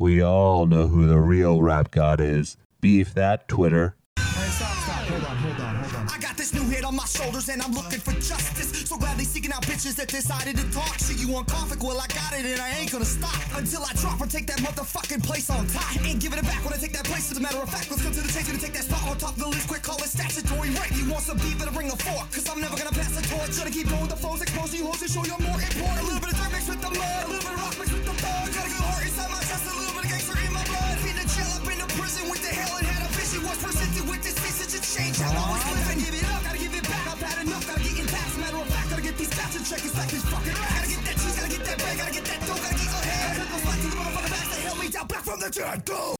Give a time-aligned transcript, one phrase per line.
[0.00, 2.56] We all know who the real rap god is.
[2.80, 3.96] Beef that Twitter.
[4.14, 4.22] Hey,
[4.54, 4.94] stop, stop.
[5.10, 6.06] Hold on, hold on, hold on.
[6.14, 8.70] I got this new hit on my shoulders and I'm looking for justice.
[8.86, 11.18] So gladly seeking out bitches that decided to talk shit.
[11.18, 11.82] You want conflict?
[11.82, 14.62] Well, I got it and I ain't gonna stop until I drop or take that
[14.62, 15.90] motherfucking place on top.
[16.06, 17.32] Ain't giving it back when I take that place.
[17.32, 19.18] As a matter of fact, let's come to the chase and take that spot on
[19.18, 19.66] top of the list.
[19.66, 20.94] Quick, call it statutory rape.
[20.94, 21.58] You want some beef?
[21.58, 22.30] Better bring a fork.
[22.30, 23.58] Cause I'm never gonna pass the torch.
[23.58, 25.98] Gonna keep going with the foes, exposing you hoes and show you're more important.
[25.98, 27.94] A little bit of dirt mixed with the mud, a little bit of rock mixed
[27.98, 28.07] with the
[39.68, 39.84] check.
[39.84, 40.70] It's like this fucking rap.
[40.70, 43.36] Gotta get that cheese, gotta get that bread, gotta get that dough, gotta get ahead.
[43.36, 45.50] Gotta cut those lights to the motherfucking backs that held me down back from the
[45.50, 45.84] dead.
[45.84, 46.14] Go.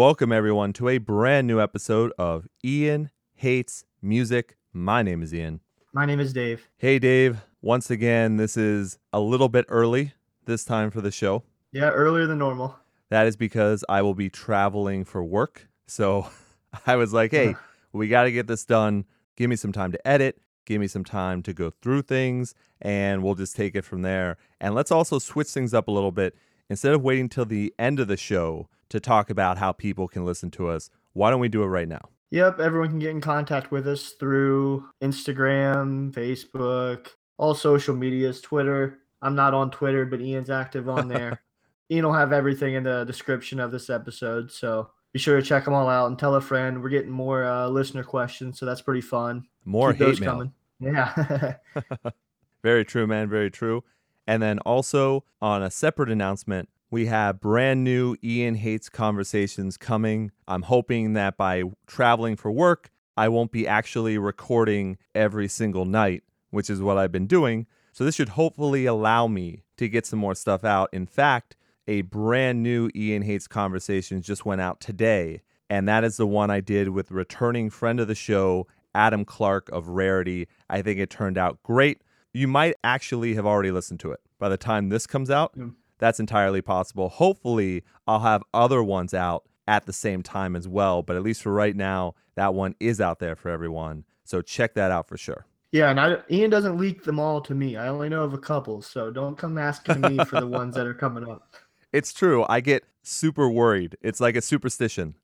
[0.00, 4.56] Welcome everyone to a brand new episode of Ian Hates Music.
[4.72, 5.60] My name is Ian.
[5.92, 6.70] My name is Dave.
[6.78, 10.14] Hey Dave, once again, this is a little bit early
[10.46, 11.42] this time for the show.
[11.70, 12.76] Yeah, earlier than normal.
[13.10, 15.68] That is because I will be traveling for work.
[15.86, 16.30] So
[16.86, 17.54] I was like, hey,
[17.92, 19.04] we got to get this done.
[19.36, 23.22] Give me some time to edit, give me some time to go through things, and
[23.22, 24.38] we'll just take it from there.
[24.62, 26.34] And let's also switch things up a little bit.
[26.70, 30.24] Instead of waiting till the end of the show to talk about how people can
[30.24, 32.10] listen to us, why don't we do it right now?
[32.30, 38.98] Yep, everyone can get in contact with us through Instagram, Facebook, all social medias, Twitter.
[39.22, 41.42] I'm not on Twitter, but Ian's active on there.
[41.90, 45.64] Ian will have everything in the description of this episode, so be sure to check
[45.64, 46.80] them all out and tell a friend.
[46.80, 49.44] We're getting more uh, listener questions, so that's pretty fun.
[49.64, 50.30] More Keep hate mail.
[50.30, 50.52] coming.
[50.78, 51.54] Yeah.
[52.62, 53.28] Very true, man.
[53.28, 53.82] Very true.
[54.26, 60.32] And then also on a separate announcement, we have brand new Ian Hates conversations coming.
[60.48, 66.24] I'm hoping that by traveling for work, I won't be actually recording every single night,
[66.50, 67.66] which is what I've been doing.
[67.92, 70.88] So this should hopefully allow me to get some more stuff out.
[70.92, 71.56] In fact,
[71.86, 76.50] a brand new Ian Hates conversations just went out today, and that is the one
[76.50, 80.48] I did with returning friend of the show, Adam Clark of Rarity.
[80.68, 82.02] I think it turned out great.
[82.32, 85.56] You might actually have already listened to it by the time this comes out.
[85.56, 85.74] Mm.
[86.00, 87.08] That's entirely possible.
[87.08, 91.02] Hopefully, I'll have other ones out at the same time as well.
[91.02, 94.04] But at least for right now, that one is out there for everyone.
[94.24, 95.46] So check that out for sure.
[95.72, 97.76] yeah, and I, Ian doesn't leak them all to me.
[97.76, 100.86] I only know of a couple, so don't come asking me for the ones that
[100.86, 101.46] are coming up.
[101.92, 102.46] It's true.
[102.48, 103.96] I get super worried.
[104.00, 105.16] It's like a superstition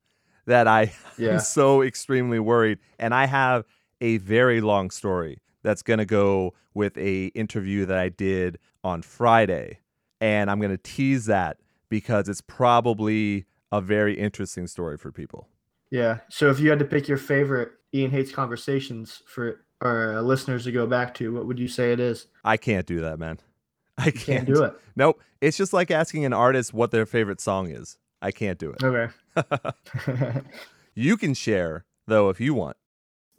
[0.46, 1.34] that I Yeah.
[1.34, 2.78] am so extremely worried.
[2.98, 3.64] And I have
[4.00, 9.02] a very long story that's going to go with a interview that I did on
[9.02, 9.78] Friday.
[10.20, 15.48] And I'm going to tease that because it's probably a very interesting story for people.
[15.90, 16.20] Yeah.
[16.30, 20.64] So if you had to pick your favorite Ian hates conversations for our uh, listeners
[20.64, 22.26] to go back to, what would you say it is?
[22.44, 23.38] I can't do that, man.
[23.98, 24.74] I can't, can't do it.
[24.94, 25.20] Nope.
[25.40, 27.98] It's just like asking an artist what their favorite song is.
[28.20, 28.82] I can't do it.
[28.82, 30.40] Okay.
[30.98, 32.78] You can share though if you want.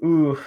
[0.05, 0.37] Ooh,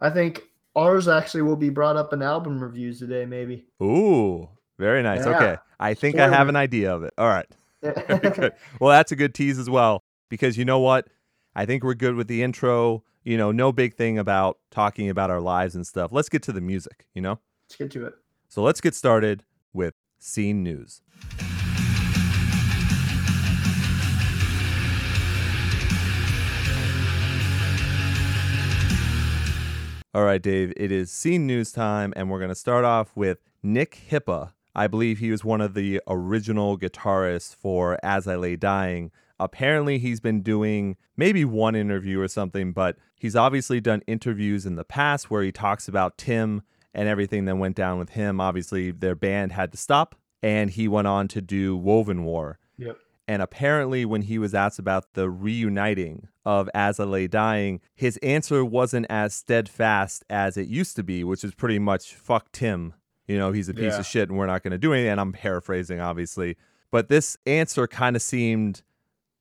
[0.00, 0.42] I think
[0.74, 3.66] ours actually will be brought up in album reviews today, maybe.
[3.80, 5.26] Ooh, very nice.
[5.26, 5.36] Yeah.
[5.36, 5.56] Okay.
[5.80, 7.12] I think I have an idea of it.
[7.18, 7.46] All right.
[8.80, 11.08] Well, that's a good tease as well because you know what?
[11.54, 13.02] I think we're good with the intro.
[13.24, 16.12] You know, no big thing about talking about our lives and stuff.
[16.12, 17.40] Let's get to the music, you know?
[17.68, 18.14] Let's get to it.
[18.48, 21.02] So let's get started with scene news.
[30.14, 33.38] All right, Dave, it is scene news time, and we're going to start off with
[33.62, 34.52] Nick Hipa.
[34.78, 39.10] I believe he was one of the original guitarists for As I Lay Dying.
[39.40, 44.76] Apparently, he's been doing maybe one interview or something, but he's obviously done interviews in
[44.76, 46.62] the past where he talks about Tim
[46.94, 48.40] and everything that went down with him.
[48.40, 50.14] Obviously, their band had to stop,
[50.44, 52.54] and he went on to do Wovenwar.
[52.76, 52.98] Yep.
[53.26, 58.16] And apparently, when he was asked about the reuniting of As I Lay Dying, his
[58.18, 62.94] answer wasn't as steadfast as it used to be, which is pretty much fuck Tim.
[63.28, 63.98] You know, he's a piece Yeah.
[64.00, 65.10] of shit and we're not going to do anything.
[65.12, 66.56] And I'm paraphrasing, obviously.
[66.90, 68.82] But this answer kind of seemed,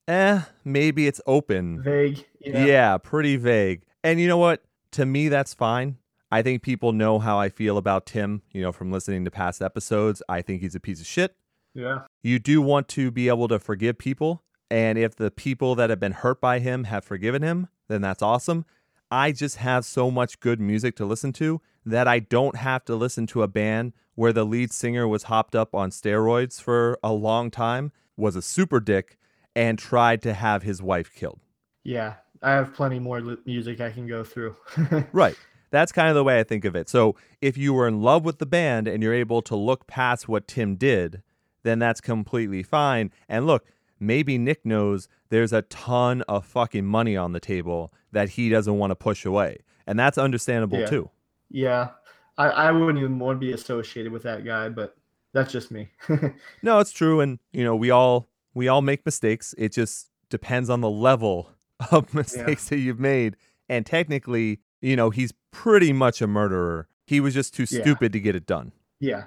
[0.07, 1.81] eh, maybe it's open.
[1.81, 2.25] Vague.
[2.41, 2.97] Yeah.
[2.97, 3.83] pretty vague.
[4.03, 4.61] And you know what?
[4.91, 5.97] to me, that's fine.
[6.31, 9.61] I think people know how I feel about Tim, you know, from listening to past
[9.61, 10.23] episodes.
[10.29, 11.35] I think he's a piece of shit.
[11.73, 12.03] Yeah.
[12.23, 14.43] You do want to be able to forgive people.
[14.71, 18.21] And if the people that have been hurt by him have forgiven him, then that's
[18.23, 18.65] awesome.
[19.11, 22.95] I just have so much good music to listen to that I don't have to
[22.95, 27.13] listen to a band where the lead singer was hopped up on steroids for a
[27.13, 29.17] long time, was a super dick,
[29.55, 31.39] and tried to have his wife killed.
[31.83, 32.15] Yeah.
[32.41, 34.55] I have plenty more li- music I can go through.
[35.11, 35.35] Right.
[35.69, 36.87] That's kind of the way I think of it.
[36.87, 40.27] So if you were in love with the band and you're able to look past
[40.29, 41.21] what Tim did,
[41.63, 43.11] then that's completely fine.
[43.27, 43.65] And look,
[43.99, 48.77] maybe Nick knows there's a ton of fucking money on the table that he doesn't
[48.77, 49.57] want to push away.
[49.85, 50.85] And that's understandable Yeah.
[50.85, 51.09] too.
[51.49, 51.89] Yeah.
[52.37, 54.95] I, I wouldn't even want to be associated with that guy, but
[55.33, 55.89] that's just me.
[56.61, 59.53] No, it's true and you know, we all we all make mistakes.
[59.57, 61.51] It just depends on the level
[61.91, 63.35] of mistakes that you've made.
[63.69, 66.87] And technically, you know, he's pretty much a murderer.
[67.05, 67.81] He was just too Yeah.
[67.81, 68.71] stupid to get it done.
[68.99, 69.25] yeah.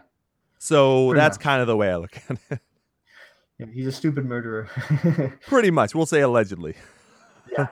[0.62, 1.42] So Pretty that's much.
[1.42, 2.60] kind of the way I look at it.
[3.58, 3.66] yeah.
[3.72, 4.68] He's a stupid murderer.
[5.46, 5.94] Pretty much.
[5.94, 6.74] We'll say allegedly.
[7.50, 7.66] Yeah.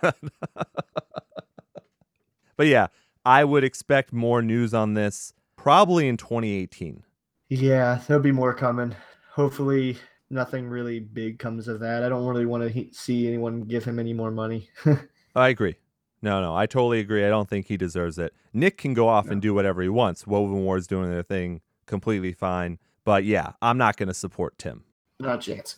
[2.56, 2.88] but yeah,
[3.28, 7.04] I would expect more news on this probably in 2018.
[7.50, 8.00] yeah.
[8.06, 8.94] There'll be more coming.
[9.32, 9.98] Hopefully,
[10.30, 12.02] nothing really big comes of that.
[12.02, 14.70] I don't really want to he- see anyone give him any more money.
[15.36, 15.76] I agree.
[16.22, 17.24] No, no, I totally agree.
[17.24, 18.32] I don't think he deserves it.
[18.54, 20.24] Nick can go off and do whatever he wants.
[20.24, 22.78] Wovenwar is doing their thing completely fine.
[23.04, 24.84] But yeah, I'm not going to support Tim.
[25.20, 25.76] Not a chance.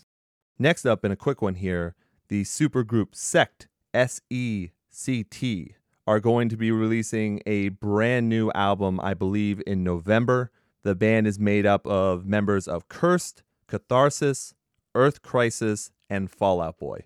[0.59, 1.95] Next up, in a quick one here,
[2.29, 5.75] the supergroup Sect, S E C T,
[6.07, 10.51] are going to be releasing a brand new album, I believe, in November.
[10.83, 14.55] The band is made up of members of Cursed, Catharsis,
[14.95, 17.01] Earth Crisis, and Fall Out Boy.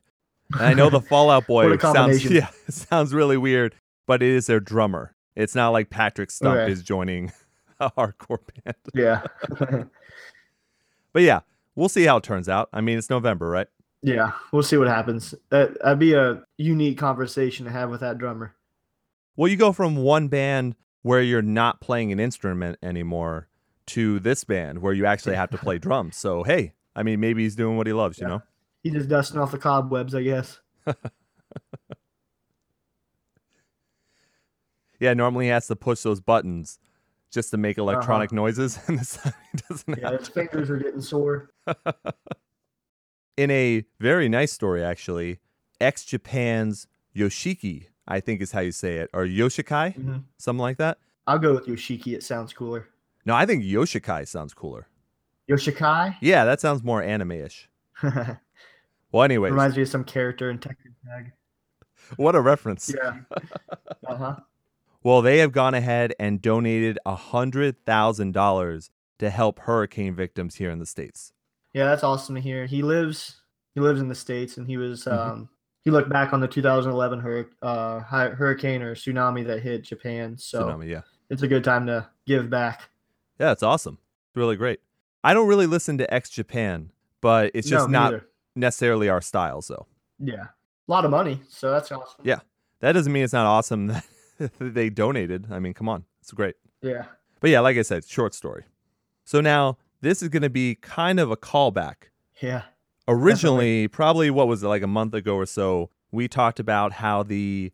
[0.53, 3.75] And I know the Fall Out Boy sounds yeah, sounds really weird,
[4.07, 5.15] but it is their drummer.
[5.35, 6.71] It's not like Patrick Stump Okay.
[6.73, 7.33] is joining
[7.81, 8.77] a hardcore band.
[8.95, 9.23] Yeah.
[11.13, 11.41] But yeah,
[11.75, 12.69] we'll see how it turns out.
[12.73, 13.67] I mean, it's November, right?
[14.03, 14.33] yeah.
[14.53, 15.35] We'll see what happens.
[15.51, 18.55] That, that'd be a unique conversation to have with that drummer.
[19.37, 23.49] Well, you go from one band where you're not playing an instrument anymore
[23.87, 26.17] to this band where you actually have to play drums.
[26.17, 28.43] So, hey, I mean, maybe he's doing what he loves, you know?
[28.83, 30.61] He's just dusting off the cobwebs, I guess.
[35.01, 36.79] Yeah, normally he has to push those buttons
[37.31, 38.37] just to make electronic uh-huh.
[38.37, 41.51] noises, and this time he doesn't Yeah, his fingers are getting sore.
[43.37, 45.41] In a very nice story, actually,
[45.81, 50.25] X Japan's Yoshiki, I think is how you say it, or Yoshikai, Mhm.
[50.39, 50.99] something like that.
[51.27, 52.15] I'll go with Yoshiki.
[52.15, 52.89] It sounds cooler.
[53.25, 54.87] No, I think Yoshikai sounds cooler.
[55.49, 56.17] Yoshikai?
[56.21, 57.69] Yeah, that sounds more anime ish.
[59.13, 61.33] Well, anyways, Reminds me of some character in Tekken Tag.
[62.17, 62.93] what a reference.
[62.93, 63.21] Yeah.
[64.09, 64.37] uh huh.
[65.05, 70.87] Well, they have gone ahead and donated $100,000 to help hurricane victims here in the
[70.87, 71.33] States.
[71.73, 72.67] Yeah, that's awesome to hear.
[72.67, 73.41] He lives
[73.75, 75.13] he lives in the states, and he was Mhm.
[75.13, 75.49] um
[75.85, 80.37] he looked back on the 2011 hur- uh, hurricane or tsunami that hit Japan.
[80.39, 81.03] So Tsunami, yeah.
[81.31, 82.89] it's a good time to give back.
[83.39, 83.99] Yeah, it's awesome.
[84.29, 84.81] It's really great.
[85.23, 86.91] I don't really listen to X Japan,
[87.21, 88.27] but it's just No, not neither.
[88.57, 89.61] necessarily our style.
[89.63, 89.87] So
[90.19, 92.21] Yeah, a lot of money, so that's awesome.
[92.25, 92.41] Yeah.
[92.81, 93.87] that doesn't mean it's not awesome
[94.39, 95.47] that they donated.
[95.51, 96.05] I mean, come on.
[96.21, 96.57] It's great.
[96.83, 97.05] Yeah.
[97.41, 98.65] But yeah, like I said, short story.
[99.25, 102.09] So now this is going to be kind of a callback
[102.41, 102.63] Yeah.
[103.09, 107.23] Originally probably what was it like a month ago or so we talked about how
[107.23, 107.71] the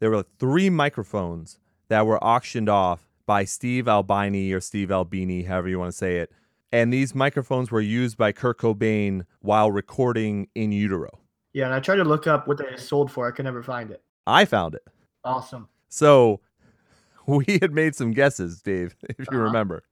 [0.00, 1.58] there were three microphones
[1.88, 6.18] that were auctioned off by steve albini or steve albini however you want to say
[6.18, 6.32] it
[6.72, 11.10] and these microphones were used by kurt cobain while recording in utero
[11.52, 13.28] Yeah, and I tried to look up what they sold for.
[13.28, 14.02] I could never find it.
[14.26, 14.82] i found it
[15.24, 15.68] Awesome.
[15.88, 16.40] so
[17.26, 19.38] we had made some guesses dave if you Uh-huh.
[19.38, 19.84] remember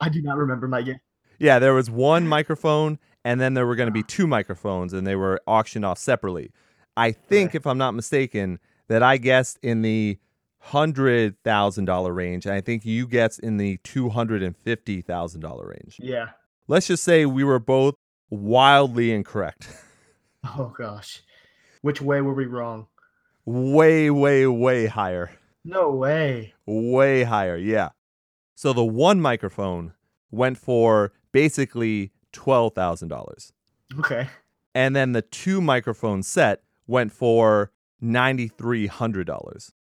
[0.00, 1.00] I do not remember my game.
[1.40, 5.06] Yeah, there was one microphone, and then there were going to be two microphones, and
[5.06, 6.50] they were auctioned off separately.
[6.96, 7.56] I think, Okay.
[7.58, 8.58] if I'm not mistaken,
[8.88, 10.18] that I guessed in the
[10.60, 15.00] hundred thousand dollar range, and I think you guessed in the two hundred and fifty
[15.02, 15.96] thousand dollar range.
[16.00, 16.30] Yeah.
[16.66, 17.94] Let's just say we were both
[18.30, 19.68] wildly incorrect.
[20.56, 21.22] Oh gosh.
[21.82, 22.86] Which way were we wrong?
[23.44, 25.30] way, way, way higher.
[25.64, 26.54] No way.
[26.64, 27.88] Way higher, yeah.
[28.54, 29.94] So the one microphone
[30.30, 33.52] went for basically twelve thousand dollars.
[33.98, 34.28] Okay.
[34.74, 39.72] and then the two microphone set went for $9300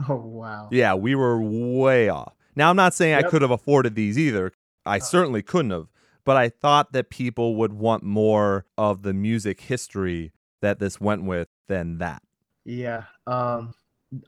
[0.08, 0.68] Oh wow.
[0.70, 4.52] yeah we were way off now i'm not saying i could have afforded these either
[4.84, 5.86] i certainly couldn't have
[6.24, 11.24] but i thought that people would want more of the music history that this went
[11.24, 12.22] with than that
[12.64, 13.04] Yeah.
[13.26, 13.74] Um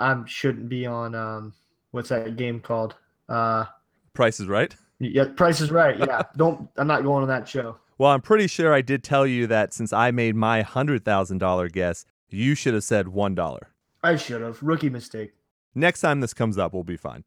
[0.00, 1.52] I shouldn't be on um
[1.92, 2.96] what's that game called?
[3.28, 3.66] Uh,
[4.14, 4.74] Price is right.
[5.00, 5.98] Yeah, Price is Right.
[5.98, 6.68] Yeah, don't.
[6.76, 7.76] I'm not going to that show.
[7.98, 11.38] Well, I'm pretty sure I did tell you that since I made my hundred thousand
[11.38, 13.68] dollar guess, you should have said one dollar.
[14.02, 14.62] I should have.
[14.62, 15.32] Rookie mistake.
[15.74, 17.24] Next time this comes up, we'll be fine.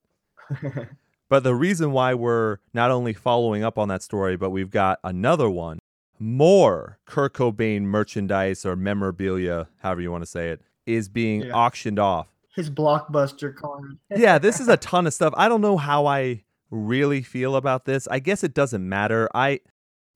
[1.30, 5.00] But the reason why we're not only following up on that story, but we've got
[5.02, 5.80] another one,
[6.20, 11.54] more Kurt Cobain merchandise or memorabilia, however you want to say it, is being Yeah.
[11.54, 12.28] auctioned off.
[12.54, 13.98] His blockbuster card.
[14.14, 15.34] yeah, this is a ton of stuff.
[15.38, 18.08] I don't know how I really feel about this.
[18.10, 19.30] I guess it doesn't matter.
[19.36, 19.60] I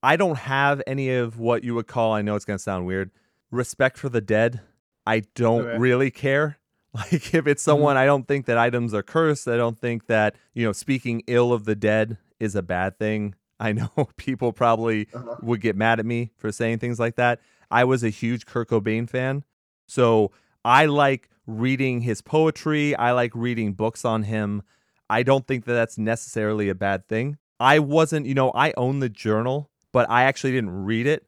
[0.02, 2.86] I don't have any of what you would call, I know it's going to sound
[2.86, 3.12] weird,
[3.52, 4.62] respect for the dead.
[5.06, 5.78] I don't Okay.
[5.78, 6.58] really care.
[6.96, 10.38] Like if it's someone I don't think that items are cursed, I don't think that,
[10.54, 13.36] you know, speaking ill of the dead is a bad thing.
[13.60, 15.36] I know people probably Uh-huh.
[15.42, 17.42] would get mad at me for saying things like that.
[17.70, 19.44] I was a huge Kurt Cobain fan.
[19.90, 20.32] So
[20.64, 22.96] I like reading his poetry.
[22.96, 24.62] I like reading books on him.
[25.10, 27.38] I don't think that that's necessarily a bad thing.
[27.60, 31.26] I wasn't, you know, I own the journal, but I actually didn't read it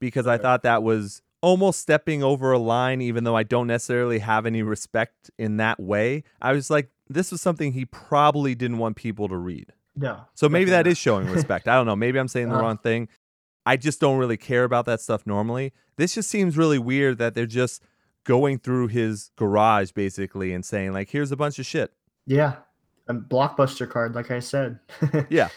[0.00, 4.18] because I thought that was almost stepping over a line, even though I don't necessarily
[4.20, 6.24] have any respect in that way.
[6.40, 9.72] I was like, this was something he probably didn't want people to read.
[9.94, 10.20] No.
[10.34, 11.68] So maybe that definitely is showing respect.
[11.68, 11.96] I don't know.
[11.96, 12.62] Maybe I'm saying the Uh-huh.
[12.62, 13.08] wrong thing.
[13.64, 15.72] I just don't really care about that stuff normally.
[15.96, 17.82] This just seems really weird that they're just
[18.24, 21.92] going through his garage basically and saying like, "Here's a bunch of shit."
[22.26, 22.56] Yeah.
[23.08, 24.78] A blockbuster card, like I said.
[25.30, 25.48] Yeah.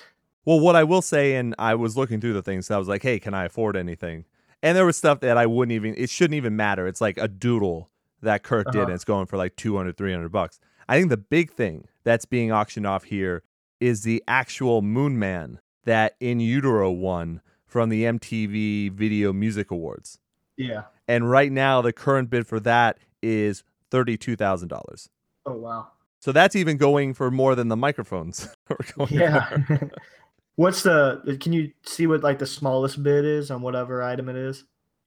[0.46, 2.88] Well, what I will say, and I was looking through the things, so I was
[2.88, 4.26] like, "Hey, can I afford anything?"
[4.64, 5.94] And there was stuff that I wouldn't even.
[5.98, 6.88] It shouldn't even matter.
[6.88, 7.90] It's like a doodle
[8.22, 8.86] that Kurt did, Uh-huh.
[8.86, 10.60] and it's going for like 200, 300 bucks.
[10.88, 13.44] I think the big thing that's being auctioned off here
[13.80, 20.20] is the actual Moon Man that In Utero won from the MTV Video Music Awards.
[20.58, 20.84] yeah.
[21.08, 25.10] And right now, the current bid for that is thirty-two thousand dollars.
[25.46, 25.88] Oh wow.
[26.20, 28.48] So that's even going for more than the microphones.
[28.70, 29.58] are going Yeah.
[30.56, 31.22] What's the?
[31.26, 34.66] Uh, can you see what like the smallest bid is on whatever item it is?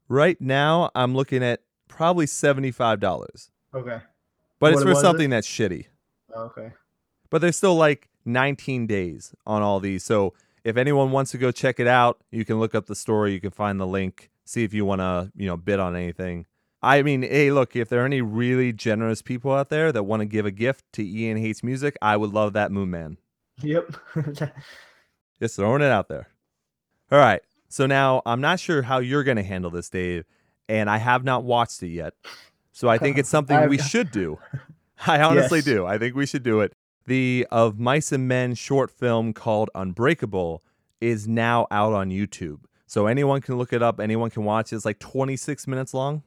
[0.09, 3.99] Right now, I'm looking at probably seventy-five dollars, Okay.
[4.59, 5.02] but it's for was it?
[5.02, 5.87] something that's shitty.
[6.35, 6.73] Oh, okay.
[7.28, 10.04] But there's still like 19 days on all these.
[10.04, 10.33] So
[10.64, 13.33] if anyone wants to go check it out, you can look up the story.
[13.33, 14.31] You can find the link.
[14.45, 16.47] See if you want to, you know, bid on anything.
[16.82, 20.20] I mean, hey, look, if there are any really generous people out there that want
[20.20, 23.18] to give a gift to Ian Hates Music, I would love that Moon Man.
[23.62, 23.94] Yep.
[25.40, 26.28] Just throwing it out there.
[27.10, 27.42] All right.
[27.68, 30.24] So now I'm not sure how you're going to handle this, Dave,
[30.68, 32.14] and I have not watched it yet.
[32.72, 34.38] So I think it's something we should do.
[35.06, 35.64] I honestly Yes.
[35.64, 35.86] do.
[35.86, 36.72] I think we should do it.
[37.06, 40.62] The Of Mice and Men short film called Unbreakable
[41.00, 42.60] is now out on YouTube.
[42.86, 43.98] So anyone can look it up.
[43.98, 44.76] Anyone can watch it.
[44.76, 46.22] It's like 26 minutes long.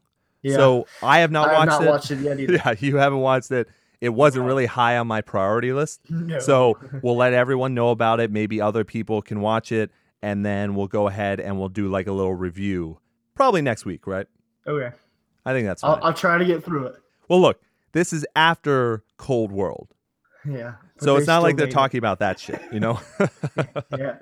[0.46, 0.56] Yeah.
[0.56, 1.56] So I have not watched it.
[1.56, 1.90] I have watched not it.
[1.90, 2.54] watched it yet either.
[2.54, 3.68] yeah, you haven't watched it.
[4.02, 6.02] It wasn't really high on my priority list.
[6.10, 6.40] No.
[6.40, 8.30] So we'll let everyone know about it.
[8.32, 12.08] Maybe other people can watch it, and then we'll go ahead and we'll do like
[12.08, 13.00] a little review,
[13.36, 14.28] probably next week, right?
[14.68, 14.92] Okay.
[15.46, 15.98] I think that's fine.
[16.00, 16.96] I'll, I'll try to get through it.
[17.30, 17.62] well, look,
[17.94, 19.94] this is after Cold World,
[20.46, 20.76] Yeah.
[21.00, 21.72] So it's not like they're it.
[21.72, 23.00] talking about that shit, you know.
[23.98, 24.18] Yeah.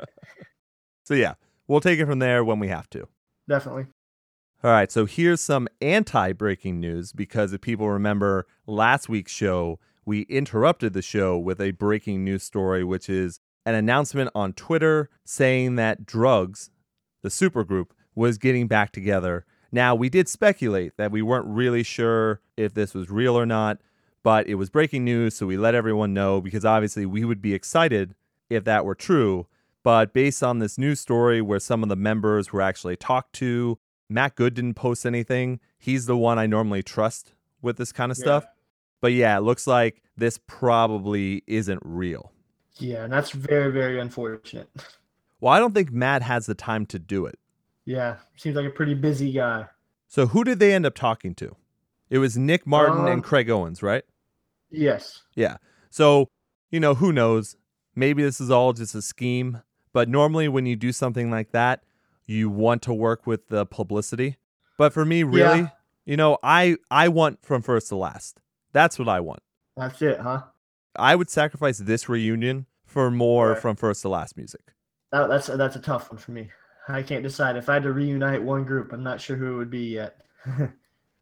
[1.04, 1.34] so yeah,
[1.68, 3.08] we'll take it from there when we have to.
[3.48, 3.86] Definitely.
[4.66, 9.78] All right, so here's some anti breaking news because if people remember last week's show,
[10.06, 15.10] we interrupted the show with a breaking news story, which is an announcement on Twitter
[15.26, 16.70] saying that Drugs,
[17.24, 19.46] the supergroup, was getting back together.
[19.74, 23.80] Now, we did speculate that we weren't really sure if this was real or not,
[24.24, 27.54] but it was breaking news, so we let everyone know because obviously we would be
[27.54, 28.16] excited
[28.50, 29.46] if that were true.
[29.84, 33.78] But based on this news story where some of the members were actually talked to,
[34.10, 35.60] Matt Good didn't post anything.
[35.78, 38.24] He's the one I normally trust with this kind of Yeah.
[38.24, 38.46] stuff.
[39.02, 42.32] But yeah, it looks like this probably isn't real.
[42.78, 44.70] Yeah, and that's very, very unfortunate.
[45.40, 47.38] Well, I don't think Matt has the time to do it.
[47.84, 49.66] Yeah, seems like a pretty busy guy.
[50.08, 51.58] So who did they end up talking to?
[52.10, 54.06] It was Nick Martin Um, and Craig Owens, right?
[54.72, 55.22] Yes.
[55.36, 55.58] Yeah.
[55.90, 56.30] So,
[56.72, 57.58] you know, who knows?
[57.94, 61.84] Maybe this is all just a scheme, but normally when you do something like that,
[62.26, 64.38] you want to work with the publicity.
[64.78, 65.68] But for me, really, Yeah.
[66.06, 68.40] you know, I I want from first to last.
[68.72, 69.42] That's what I want.
[69.78, 70.44] That's it, huh?
[70.96, 73.60] I would sacrifice this reunion for more Right.
[73.62, 74.62] from first to last music.
[75.12, 76.50] That, that's that's a tough one for me.
[76.88, 78.92] I can't decide if I had to reunite one group.
[78.92, 80.22] I'm not sure who it would be yet.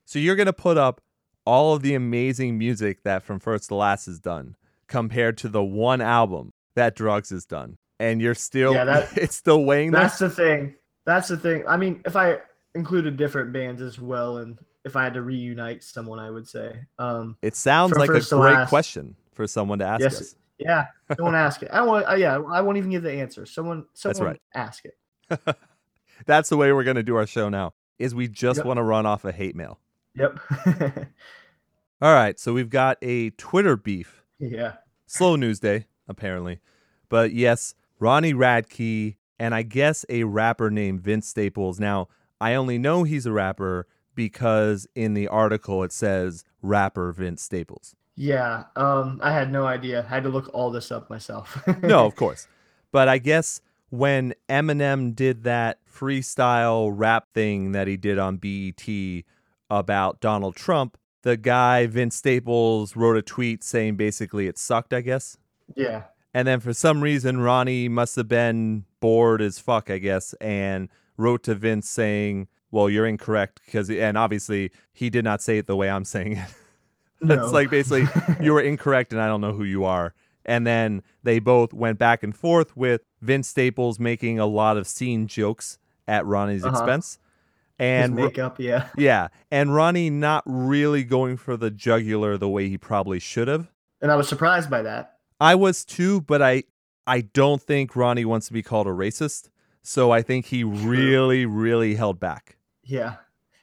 [0.06, 1.00] So you're going to put up
[1.46, 4.56] all of the amazing music that From First to Last has done
[4.88, 7.78] compared to the one album that Drugs has done.
[7.98, 10.02] And you're still Yeah, that- it's still weighing that.
[10.02, 10.76] That's the thing.
[11.16, 11.64] That's the thing.
[11.68, 12.38] I mean, if I
[12.76, 16.76] included different bands as well, and if I had to reunite someone, I would say.
[17.00, 18.70] Um, It sounds like a great Last.
[18.70, 19.16] question.
[19.34, 20.22] for someone to ask Yes.
[20.22, 20.36] us.
[20.60, 21.70] Yeah, someone ask it.
[21.72, 22.08] I want.
[22.08, 23.46] Uh, yeah, I won't even give the answer.
[23.46, 24.42] Someone, someone That's right.
[24.54, 25.56] ask it.
[26.26, 27.74] That's the way we're going to do our show now.
[27.98, 28.66] Is we just Yep.
[28.66, 29.80] want to run off a hate mail.
[30.16, 30.40] Yep.
[32.02, 34.24] All right, so we've got a Twitter beef.
[34.40, 34.74] yeah.
[35.08, 36.60] Slow news day, apparently.
[37.10, 41.80] But yes, Ronnie Radke and I guess a rapper named Vince Staples.
[41.80, 47.42] Now, I only know he's a rapper because in the article it says rapper Vince
[47.42, 47.96] Staples.
[48.16, 48.66] Yeah.
[48.76, 50.06] Um, I had no idea.
[50.06, 51.68] I had to look all this up myself.
[51.82, 52.48] No, of course.
[52.92, 58.88] But I guess when Eminem did that freestyle rap thing that he did on BET
[59.72, 65.02] about Donald Trump, the guy Vince Staples wrote a tweet saying basically it sucked, I
[65.02, 65.36] guess.
[65.76, 66.04] yeah.
[66.32, 70.88] And then for some reason, Ronnie must have been bored as fuck, I guess, and
[71.18, 75.68] wrote to Vince saying, "Well, you're incorrect," because and obviously he did not say it
[75.68, 76.48] the way I'm saying it.
[77.24, 77.36] No.
[77.44, 78.08] It's like basically
[78.44, 80.16] you were incorrect, and I don't know who you are.
[80.44, 84.88] And then they both went back and forth with Vince Staples making a lot of
[84.88, 85.78] scene jokes
[86.08, 86.76] at Ronnie's Uh-huh.
[86.76, 87.20] expense,
[87.78, 88.60] and Ro- makeup.
[88.60, 88.88] Yeah.
[88.98, 93.72] yeah, and Ronnie not really going for the jugular the way he probably should have.
[94.02, 95.18] And I was surprised by that.
[95.40, 96.64] I was too, but I
[97.08, 99.50] I don't think Ronnie wants to be called a racist.
[99.84, 102.58] So I think he really, really held back.
[102.84, 103.16] Yeah.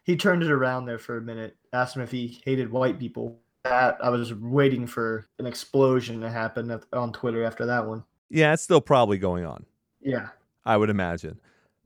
[0.02, 1.56] He turned it around there for a minute.
[1.72, 3.38] Asked him if he hated white people.
[3.64, 8.04] That I was waiting for an explosion to happen on Twitter after that one.
[8.30, 9.64] Yeah, it's still probably going on,
[10.00, 10.28] Yeah.
[10.64, 11.40] I would imagine.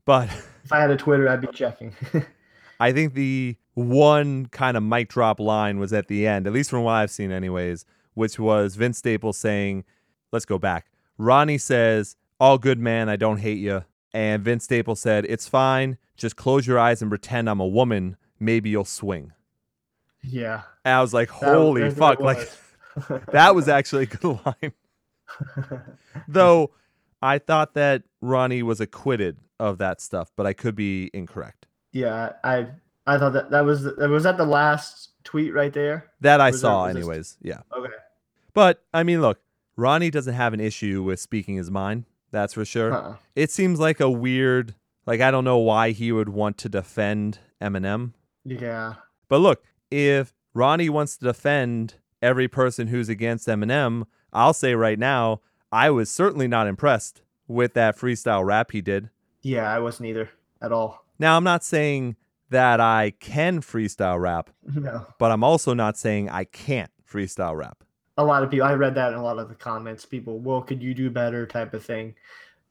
[0.05, 0.29] But
[0.63, 1.93] If I had a Twitter, I'd be checking.
[2.79, 6.69] I think the one kind of mic drop line was at the end, at least
[6.69, 9.83] from what I've seen, anyways, which was Vince Staples saying,
[10.31, 10.87] Let's go back.
[11.17, 13.09] Ronnie says, All good, man.
[13.09, 13.83] I don't hate you.
[14.13, 15.97] And Vince Staples said, It's fine.
[16.17, 18.17] Just close your eyes and pretend I'm a woman.
[18.39, 19.31] Maybe you'll swing.
[20.21, 20.61] yeah.
[20.85, 22.19] And I was like, Holy that's fuck.
[22.19, 22.49] Like,
[23.31, 24.73] that was actually a good line.
[26.27, 26.71] Though
[27.21, 31.67] I thought that Ronnie was acquitted of that stuff, but I could be incorrect.
[31.91, 32.33] yeah.
[32.43, 32.67] I
[33.05, 36.09] I thought that that was that was that the last tweet right there.
[36.21, 37.37] That I Was saw, was this- anyways.
[37.41, 37.59] Yeah.
[37.75, 37.91] Okay.
[38.53, 39.39] But I mean, look,
[39.75, 42.05] Ronnie doesn't have an issue with speaking his mind.
[42.31, 43.19] That's for sure.
[43.35, 47.39] It seems like a weird, like, I don't know why he would want to defend
[47.61, 48.13] Eminem.
[48.43, 48.95] Yeah.
[49.29, 54.97] But look, if Ronnie wants to defend every person who's against Eminem, I'll say right
[54.97, 59.09] now, I was certainly not impressed with that freestyle rap he did.
[59.41, 59.71] Yeah.
[59.71, 60.29] I wasn't either
[60.61, 61.05] at all.
[61.19, 62.15] Now, I'm not saying
[62.49, 65.05] that I can freestyle rap, No.
[65.19, 67.83] but I'm also not saying I can't freestyle rap.
[68.17, 70.61] A lot of people i read that in a lot of the comments people well
[70.61, 71.45] could you do better?
[71.45, 72.15] type of thing.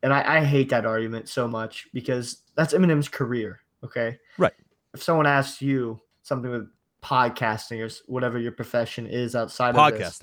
[0.05, 4.19] And I, I hate that argument so much because that's eminem's career okay?
[4.39, 4.53] Right.
[4.95, 6.69] if someone asks you something with
[7.03, 10.23] podcasting or whatever your profession is outside of this,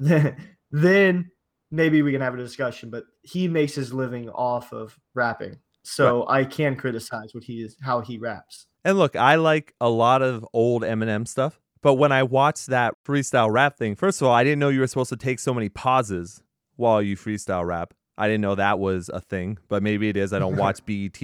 [0.00, 0.36] Podcasting.
[0.70, 1.30] then
[1.70, 5.56] maybe we can have a discussion but he makes his living off of rapping.
[5.82, 8.66] So i can criticize what he is how he raps.
[8.84, 12.94] And look, I like a lot of old Eminem stuff, but when I watched that
[13.06, 15.54] freestyle rap thing, first of all, I didn't know you were supposed to take so
[15.54, 16.42] many pauses
[16.76, 17.94] while you freestyle rap.
[18.18, 20.32] I didn't know that was a thing, but maybe it is.
[20.32, 21.20] I don't watch BET.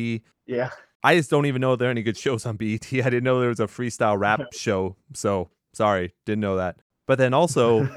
[0.47, 0.71] yeah
[1.05, 2.87] I just don't even know if there are any good shows on BET.
[2.93, 4.97] I didn't know there was a freestyle rap show.
[5.15, 6.79] So sorry, didn't know that.
[7.07, 7.89] But then also,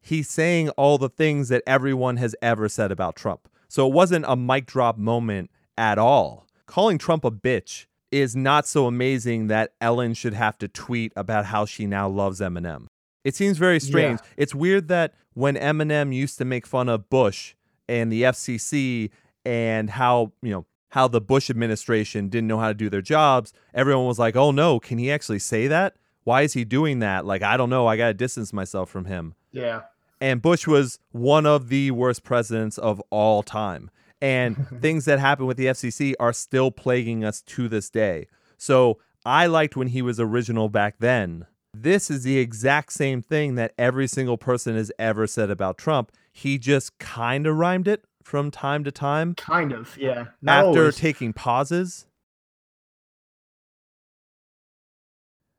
[0.00, 3.48] he's saying all the things that everyone has ever said about Trump.
[3.68, 6.46] So it wasn't a mic drop moment at all.
[6.66, 11.46] Calling Trump a bitch is not so amazing that Ellen should have to tweet about
[11.46, 12.86] how she now loves Eminem.
[13.24, 14.20] It seems very strange.
[14.36, 17.54] It's weird that when Eminem used to make fun of Bush
[17.88, 19.10] and the FCC
[19.44, 23.52] and how, you know, how the Bush administration didn't know how to do their jobs,
[23.74, 25.96] everyone was like, "Oh no, can he actually say that?
[26.24, 27.26] Why is he doing that?
[27.26, 27.86] Like, I don't know.
[27.86, 29.82] I got to distance myself from him." yeah
[30.20, 33.90] And Bush was one of the worst presidents of all time.
[34.20, 38.26] And things that happened with the FCC are still plaguing us to this day.
[38.56, 41.46] So I liked when he was original back then.
[41.74, 46.10] This is the exact same thing that every single person has ever said about Trump.
[46.32, 50.80] He just kind of rhymed it from time to time kind of yeah Not after
[50.80, 50.96] always.
[50.96, 52.06] taking pauses.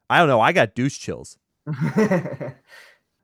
[0.10, 0.42] I don't know.
[0.42, 1.38] I got douche chills.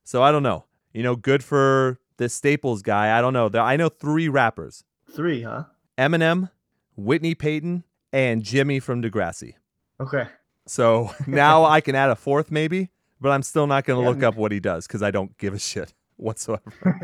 [0.08, 0.66] So I don't know.
[0.94, 3.18] You know, good for this Staples guy.
[3.18, 3.50] I don't know.
[3.50, 4.84] There, I know three rappers
[5.16, 5.64] three huh
[5.98, 6.50] Eminem,
[6.98, 9.54] Whitney Peyton, and Jimmy from Degrassi.
[10.00, 10.28] okay
[10.68, 12.90] So now I can add a fourth maybe,
[13.22, 14.10] but I'm still not going to Yeah.
[14.10, 16.62] look up what he does because I don't give a shit whatsoever.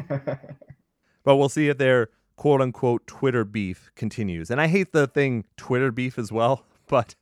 [1.23, 4.49] but we'll see if their quote unquote Twitter beef continues.
[4.51, 7.15] And I hate the thing Twitter beef as well, but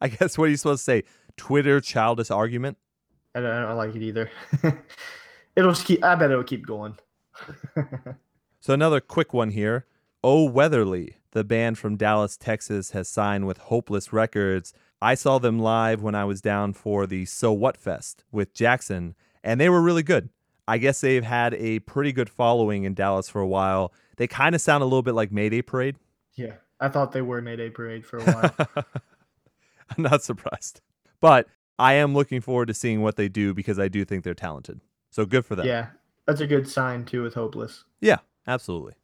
[0.00, 1.02] I guess what are you supposed to say?
[1.36, 2.76] Twitter childish argument?
[3.34, 4.30] I don't, I don't like it either.
[5.56, 6.02] It'll just keep.
[6.04, 6.96] I bet it'll keep going.
[8.60, 9.86] So another quick one here.
[10.24, 14.72] Oh Weatherly, the band from Dallas, Texas, has signed with Hopeless Records.
[15.00, 19.16] I saw them live when I was down for the So What Fest with Jackson,
[19.42, 20.28] and they were really good.
[20.68, 23.92] I guess they've had a pretty good following in Dallas for a while.
[24.16, 25.96] They kind of sound a little bit like Mayday Parade.
[26.34, 28.68] yeah, I thought they were Mayday Parade for a while.
[29.96, 30.80] I'm not surprised.
[31.20, 31.48] But
[31.80, 34.80] I am looking forward to seeing what they do because I do think they're talented.
[35.10, 35.66] So good for them.
[35.66, 35.88] yeah,
[36.26, 37.82] that's a good sign too with Hopeless.
[38.00, 38.94] Yeah, absolutely.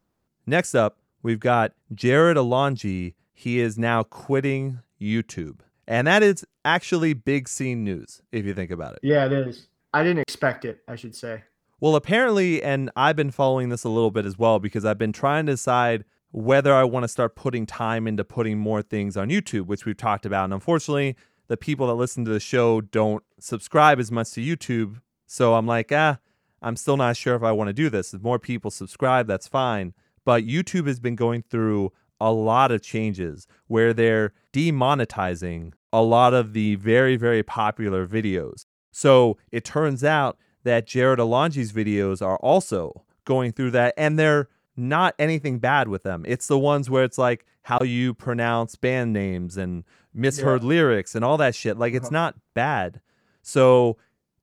[0.47, 3.15] Next up, we've got Jarrod Alonge.
[3.33, 5.61] He is now quitting YouTube.
[5.87, 9.01] And that is actually big scene news if you think about it.
[9.03, 9.69] Yeah, it is.
[9.95, 10.81] I didn't expect it.
[10.87, 11.45] I should say.
[11.81, 15.13] Well, apparently, and I've been following this a little bit as well because I've been
[15.13, 19.29] trying to decide whether I want to start putting time into putting more things on
[19.29, 20.45] YouTube, which we've talked about.
[20.45, 25.01] And unfortunately, the people that listen to the show don't subscribe as much to YouTube.
[25.27, 26.19] So I'm like, ah,
[26.61, 28.13] I'm still not sure if I want to do this.
[28.13, 29.95] If more people subscribe, that's fine.
[30.29, 36.35] But YouTube has been going through a lot of changes where they're demonetizing a lot
[36.35, 38.67] of the very, very popular videos.
[38.93, 44.51] So it turns out that Jarrod Alonge's videos are also going through that, and they're
[44.77, 46.27] not anything bad with them.
[46.29, 51.25] It's the ones where it's like how you pronounce band names and misheard lyrics and
[51.25, 51.79] all that shit.
[51.79, 52.13] Like it's uh-huh.
[52.13, 53.01] not bad.
[53.41, 53.97] So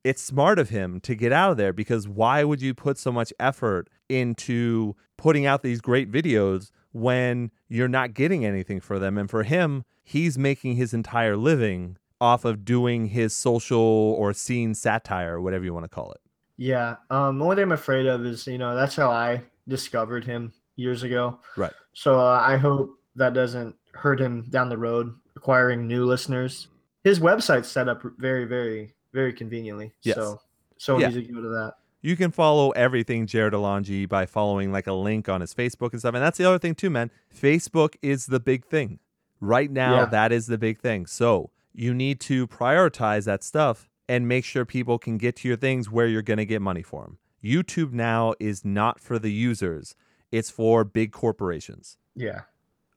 [0.03, 3.11] it's smart of him to get out of there because why would you put so
[3.11, 9.17] much effort into putting out these great videos when you're not getting anything for them?
[9.17, 14.73] And for him, he's making his entire living off of doing his social or scene
[14.73, 16.21] satire, whatever you want to call it.
[16.57, 16.95] Yeah.
[17.09, 20.53] Um, the only thing I'm afraid of is, you know, that's how I discovered him
[20.77, 21.39] years ago.
[21.57, 21.73] Right.
[21.93, 26.67] So uh, I hope that doesn't hurt him down the road acquiring new listeners.
[27.03, 29.93] His website's set up very, very, very conveniently.
[30.03, 30.15] Yes.
[30.15, 30.39] So
[30.77, 31.09] so Yeah.
[31.09, 31.73] easy to go to that.
[32.05, 35.99] You can follow everything Jarrod Alonge by following like a link on his Facebook and
[35.99, 36.13] stuff.
[36.13, 37.09] And that's the other thing too, man.
[37.35, 38.99] Facebook is the big thing.
[39.41, 40.05] Right now, Yeah.
[40.05, 41.07] that is the big thing.
[41.07, 45.57] So you need to prioritize that stuff and make sure people can get to your
[45.57, 47.17] things where you're going to get money for them.
[47.43, 49.95] YouTube now is not for the users,
[50.31, 51.97] it's for big corporations.
[52.15, 52.41] Yeah.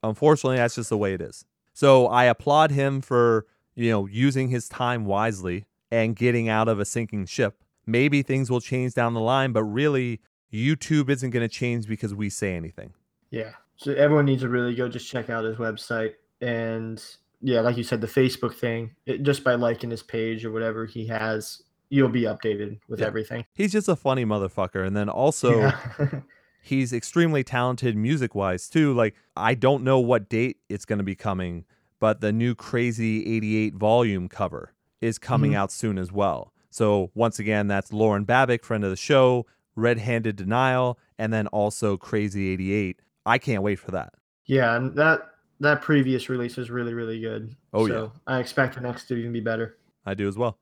[0.02, 1.46] Unfortunately, that's just the way it is.
[1.72, 6.78] So I applaud him for, you know, using his time wisely and getting out of
[6.78, 7.62] a sinking ship.
[7.88, 10.20] Maybe things will change down the line, but really
[10.52, 12.92] YouTube isn't going to change because we say anything.
[13.30, 13.52] Yeah.
[13.76, 17.02] So everyone needs to really go just check out his website and
[17.40, 18.90] yeah, like you said, the Facebook thing.
[19.06, 23.06] It, just by liking his page or whatever he has, you'll be updated with Yeah.
[23.06, 23.44] everything.
[23.54, 25.78] He's just a funny motherfucker and then also yeah.
[26.62, 28.92] he's extremely talented music wise too.
[28.92, 31.64] Like I don't know what date it's going to be coming,
[32.00, 35.56] but the new Crazy 88 volume cover is coming Mhm.
[35.56, 36.52] out soon as well.
[36.70, 41.46] So once again, that's Lauren Babic, friend of the show, Red Handed Denial, and then
[41.48, 43.00] also Crazy 88.
[43.26, 44.14] I can't wait for that.
[44.46, 47.54] yeah, and that that previous release was really really good.
[47.72, 48.34] Oh, so yeah.
[48.34, 49.76] I expect the next to even be better.
[50.06, 50.58] I do as well.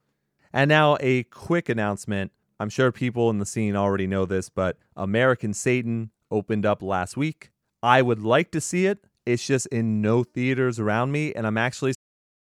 [0.52, 2.32] And now a quick announcement.
[2.58, 7.16] I'm sure people in the scene already know this, but American Satan opened up last
[7.16, 7.50] week.
[7.82, 8.98] I would like to see it.
[9.26, 11.92] It's just in no theaters around me, and I'm actually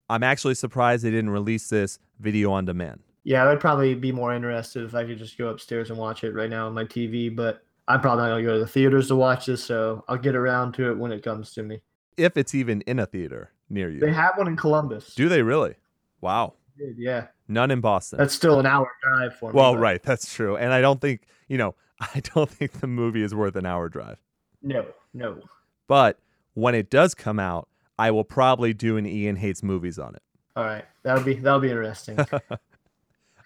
[0.09, 3.01] I'm actually surprised they didn't release this video on demand.
[3.27, 6.33] Yeah, I'd probably be more interested if I could just go upstairs and watch it
[6.33, 9.17] right now on my TV, but I'm probably not gonna go to the theaters to
[9.17, 11.81] watch this, so I'll get around to it when it comes to me.
[12.15, 13.99] If it's even in a theater near you.
[13.99, 15.13] They have one in Columbus.
[15.13, 15.75] do they really?
[16.21, 16.53] Wow.
[16.97, 18.17] Yeah, None in Boston.
[18.17, 19.57] that's still an hour drive for me.
[19.57, 20.55] well, right, that's true.
[20.55, 23.89] And I don't think, you know, I don't think the movie is worth an hour
[23.89, 24.21] drive.
[24.63, 25.41] No, no.
[25.87, 26.17] But
[26.53, 27.67] when it does come out,
[27.99, 30.21] I will probably do an Ian Hates movies on it.
[30.55, 32.17] All right, that'll be that'll be interesting.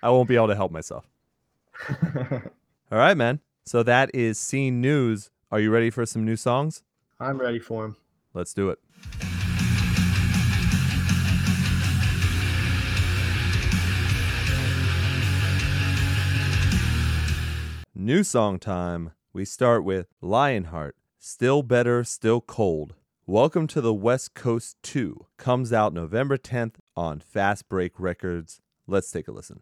[0.04, 1.08] I won't be able to help myself.
[2.92, 3.40] All right, man.
[3.66, 5.30] So that is scene news.
[5.52, 6.82] Are you ready for some new songs?
[7.20, 7.98] I'm ready for them.
[8.34, 8.80] Let's do it.
[17.94, 19.12] New song time.
[19.34, 22.96] We start with Lionheart, Still Bitter, Still Cold.
[23.28, 28.62] Welcome to the West Coast 2 comes out November 10th on Fast Break Records.
[28.88, 29.62] Let's take a listen.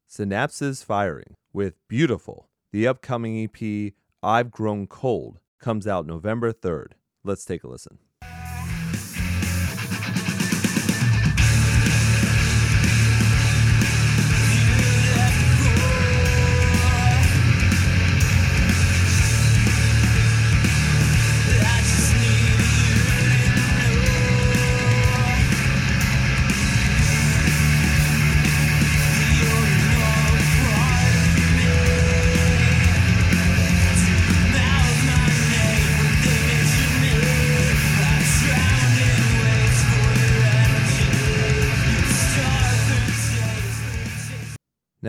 [0.11, 2.49] Synapses Firing with Beautiful.
[2.73, 6.95] The upcoming EP, I've Grown Cold, comes out November 3rd.
[7.23, 7.97] Let's take a listen.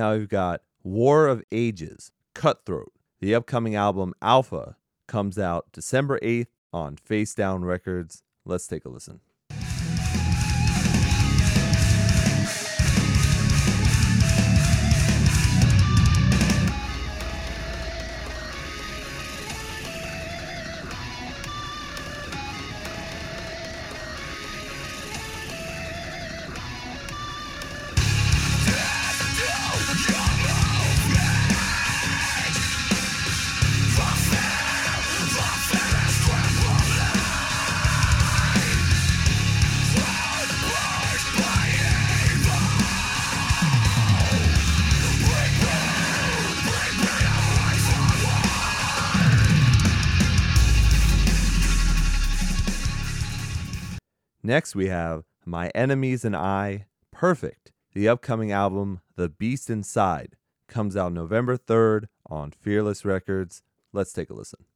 [0.03, 2.93] Now we've got War of Ages, Cutthroat.
[3.21, 4.75] The upcoming album Alpha
[5.07, 8.25] comes out December 8th on Face Down Records.
[8.45, 9.21] Let's take a listen.
[54.53, 57.73] Next, we have My Enemies and I, Perfect.
[57.95, 60.37] The upcoming album, The Beast Inside,
[60.69, 63.62] comes out November 3rd on Fearless Records.
[63.95, 64.67] Let's take a listen.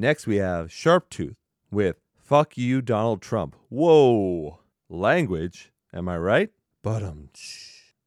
[0.00, 1.34] Next, we have Sharptooth
[1.70, 3.54] with Fuck You, Donald Trump.
[3.68, 4.60] Whoa.
[4.88, 6.48] Language, am I right?
[6.82, 7.28] But um,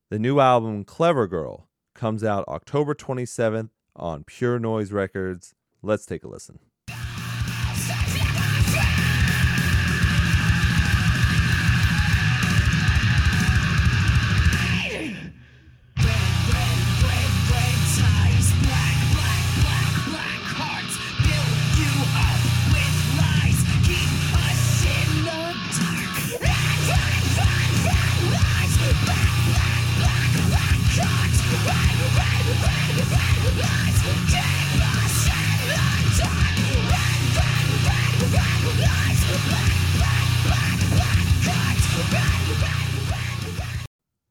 [0.10, 5.54] the new album Clever Girl comes out October 27th on Pure Noise Records.
[5.84, 6.58] Let's take a listen.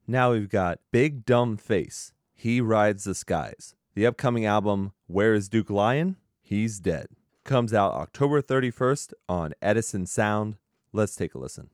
[0.07, 2.13] Now we've got Big Dumb Face.
[2.35, 3.77] He Rides the Skies.
[3.95, 6.17] The upcoming album, Where is Duke Lion?
[6.41, 7.07] He's Dead.
[7.45, 10.57] Comes out October 31st on Edison Sound.
[10.93, 11.71] Let's take a listen.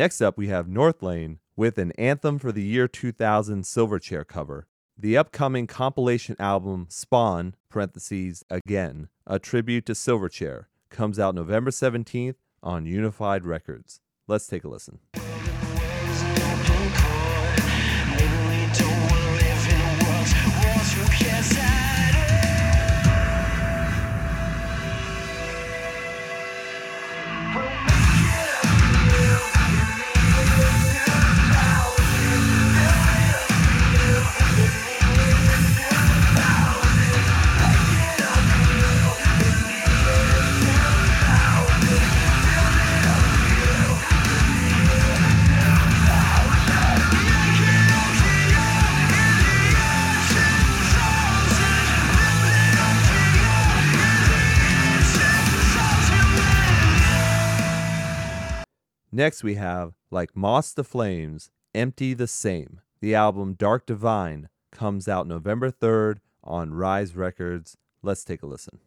[0.00, 4.66] Next up, we have North Lane with an Anthem for the Year 2000 Silverchair cover.
[4.96, 12.36] The upcoming compilation album Spawn (parentheses again) a tribute to Silverchair comes out November 17th
[12.62, 14.00] on Unified Records.
[14.26, 15.00] Let's take a listen.
[59.20, 62.80] Next, we have Like Moths to Flames, Empty the Same.
[63.02, 67.76] The album Dark Divine comes out November 3rd on Rise Records.
[68.02, 68.78] Let's take a listen.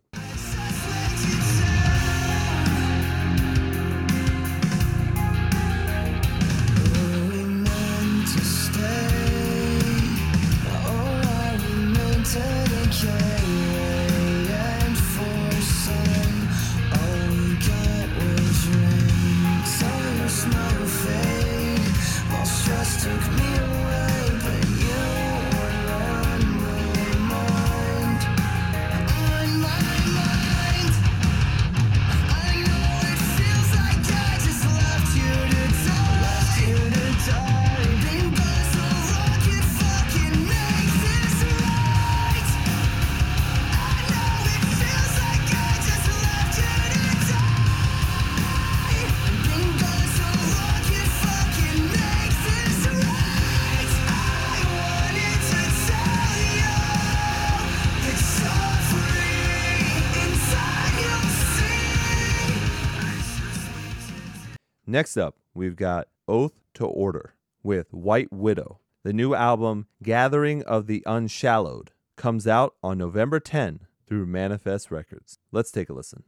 [64.94, 68.80] Next up, we've got Oath to Order with White Widow.
[69.02, 75.40] The new album, Gathering of the Unshallowed, comes out on November 10 through Manifest Records.
[75.52, 76.26] Let's take a listen.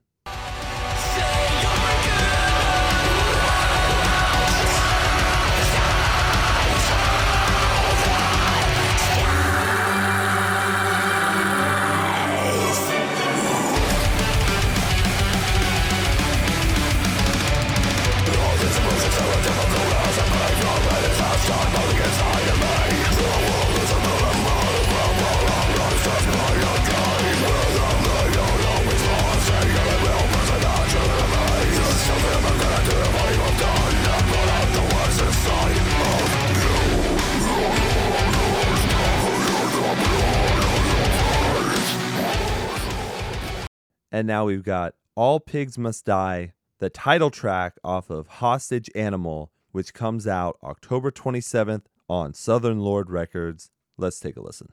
[44.16, 49.52] And now we've got All Pigs Must Die, the title track off of Hostage Animal,
[49.74, 53.72] which comes out October 27th on Southern Lord Records.
[53.98, 54.72] Let's take a listen.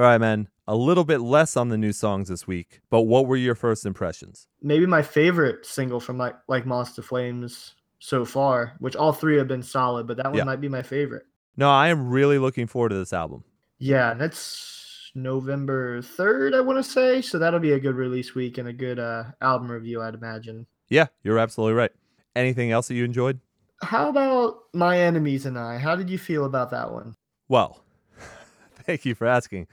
[0.00, 0.48] All right, man.
[0.66, 3.84] A little bit less on the new songs this week, but what were your first
[3.84, 4.48] impressions?
[4.62, 9.36] Maybe my favorite single from like like Moths to Flames so far, which all three
[9.36, 10.44] have been solid, but that one Yeah.
[10.44, 11.24] might be my favorite.
[11.58, 13.44] No, I am really looking forward to this album.
[13.78, 17.20] Yeah, that's November 3rd, I want to say.
[17.20, 20.66] So that'll be a good release week and a good uh, album review, I'd imagine.
[20.88, 21.92] Yeah, you're absolutely right.
[22.34, 23.38] Anything else that you enjoyed?
[23.82, 25.76] How about My Enemies and I?
[25.76, 27.16] How did you feel about that one?
[27.50, 27.84] Well,
[28.76, 29.66] thank you for asking.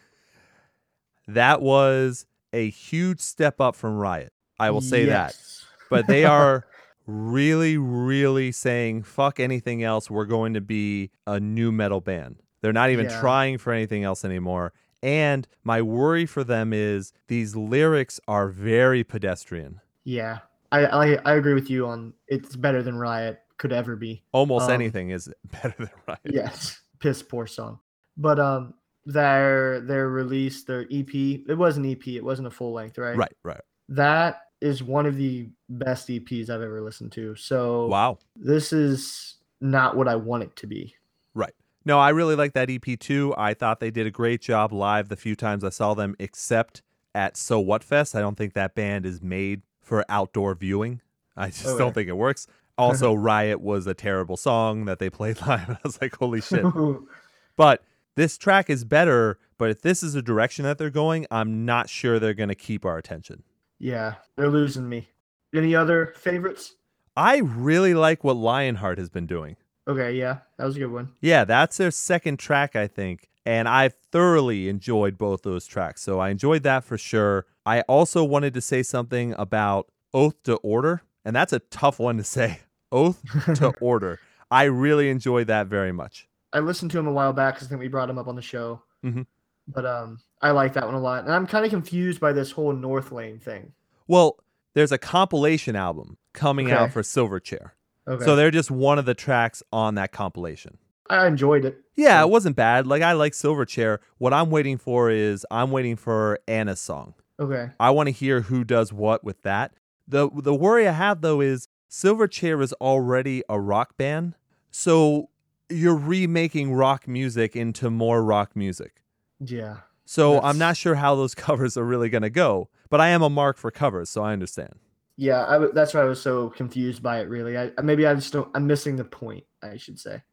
[1.28, 4.32] That was a huge step up from Riot.
[4.60, 5.36] I will say that.
[5.90, 6.68] But they are
[7.06, 10.10] really, really saying, fuck anything else.
[10.12, 12.42] We're going to be a nu metal band.
[12.62, 13.22] They're not even Yeah.
[13.22, 14.74] trying for anything else anymore.
[15.02, 19.80] And my worry for them is these lyrics are very pedestrian.
[20.04, 20.40] Yeah,
[20.74, 24.24] I, I I agree with you on it's better than Riot could ever be.
[24.34, 26.20] Almost Um, anything is better than Riot.
[26.26, 27.80] Yes, piss poor song.
[28.18, 28.74] But um,
[29.08, 32.06] their their release, their EP, it was an EP.
[32.08, 33.16] It wasn't a full length, right?
[33.16, 33.62] Right, right.
[33.90, 37.36] That is one of the best EPs I've ever listened to.
[37.36, 38.18] So Wow.
[38.36, 40.96] this is not what I want it to be.
[41.34, 41.54] Right.
[41.86, 43.34] No, I really like that EP too.
[43.38, 46.82] I thought they did a great job live the few times I saw them, except
[47.16, 48.14] at So What Fest.
[48.16, 51.02] I don't think that band is made for outdoor viewing.
[51.38, 51.78] I just Okay.
[51.78, 52.46] don't think it works.
[52.78, 55.70] Also, Riot was a terrible song that they played live.
[55.70, 56.66] I was like, holy shit.
[57.56, 57.84] But
[58.18, 59.40] this track is better.
[59.58, 62.56] But if this is the direction that they're going, I'm not sure they're going to
[62.56, 63.44] keep our attention.
[63.80, 65.08] yeah, they're losing me.
[65.56, 66.76] Any other favorites?
[67.16, 69.56] I really like what Lionheart has been doing.
[69.88, 71.14] Okay, yeah, that was a good one.
[71.22, 73.30] Yeah, that's their second track, I think.
[73.46, 76.02] And I thoroughly enjoyed both those tracks.
[76.04, 77.46] So I enjoyed that for sure.
[77.66, 81.02] I also wanted to say something about Oath to Order.
[81.24, 82.60] And that's a tough one to say.
[82.92, 83.22] Oath
[83.56, 84.20] to Order.
[84.52, 86.27] I really enjoyed that very much.
[86.54, 88.36] I listened to him a while back because I think we brought him up on
[88.36, 88.82] the show.
[89.04, 89.26] Mhm.
[89.68, 92.52] But um, I like that one a lot, and I'm kind of confused by this
[92.52, 93.74] whole Northlane thing.
[94.08, 94.40] Well,
[94.74, 97.72] there's a compilation album coming out for Silverchair.
[98.08, 100.78] Okay, So they're just one of the tracks on that compilation.
[101.10, 101.78] I enjoyed it.
[101.96, 102.88] Yeah, it wasn't bad.
[102.88, 104.00] Like I like Silverchair.
[104.18, 107.14] What I'm waiting for is I'm waiting for Ana's song.
[107.40, 109.74] Okay, I want to hear who does what with that.
[110.08, 114.36] The the worry I have though is Silverchair is already a rock band.
[114.72, 115.30] So
[115.70, 119.02] you're remaking rock music into more rock music.
[119.40, 123.10] yeah, So I'm not sure how those covers are really going to go, but I
[123.10, 124.76] am a mark for covers, so I understand.
[125.18, 125.46] yeah.
[125.46, 127.28] I w- that's why I was so confused by it.
[127.30, 128.50] Really, I maybe I just don't.
[128.56, 129.44] I'm missing the point.
[129.62, 130.24] I should say.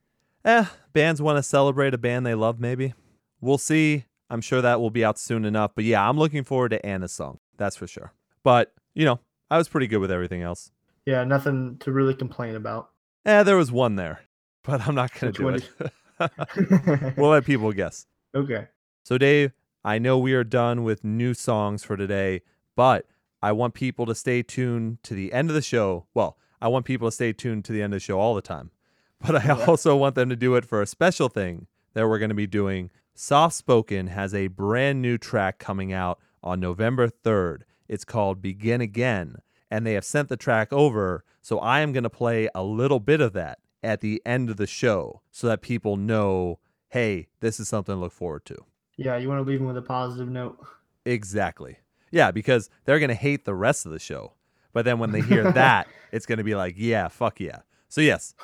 [0.45, 2.93] Eh, bands want to celebrate a band they love, maybe.
[3.41, 4.05] We'll see.
[4.31, 5.73] I'm sure that will be out soon enough.
[5.75, 7.39] But yeah, I'm looking forward to Ana's song.
[7.57, 8.13] That's for sure.
[8.43, 9.21] But, you know,
[9.51, 10.71] I was pretty good with everything else.
[11.07, 12.91] Yeah, nothing to really complain about.
[13.25, 14.21] Eh, there was one there,
[14.65, 15.71] but I'm not going to do it.
[17.17, 18.07] we'll let people guess.
[18.35, 18.69] okay.
[19.05, 19.53] So, Dave,
[19.85, 22.41] I know we are done with new songs for today,
[22.75, 23.07] but
[23.43, 26.07] I want people to stay tuned to the end of the show.
[26.15, 28.41] Well, I want people to stay tuned to the end of the show all the
[28.41, 28.71] time,
[29.21, 29.65] but I Yeah.
[29.67, 32.47] also want them to do it for a special thing that we're going to be
[32.47, 32.91] doing.
[33.15, 37.63] Soft Spoken has a brand new track coming out on November 3rd.
[37.89, 39.37] It's called Begin Again,
[39.71, 41.25] and they have sent the track over.
[41.43, 44.57] So I am going to play a little bit of that at the end of
[44.57, 46.59] the show so that people know
[46.95, 48.57] hey, this is something to look forward to.
[48.97, 50.65] Yeah, you want to leave them with a positive note.
[51.05, 51.79] Exactly.
[52.13, 54.35] Yeah, because they're going to hate the rest of the show.
[54.73, 57.63] But then when they hear that, it's going to be like, yeah, fuck yeah.
[57.89, 58.35] So, yes,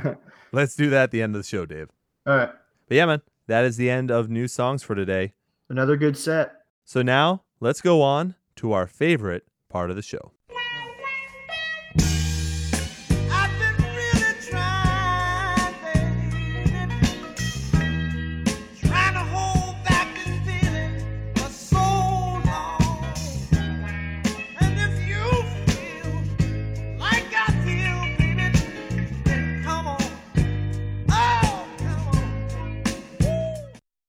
[0.52, 1.90] let's do that at the end of the show, Dave.
[2.26, 2.50] All right.
[2.88, 5.34] But yeah, man, that is the end of new songs for today.
[5.68, 6.62] another good set.
[6.86, 10.32] So now let's go on to our favorite part of the show.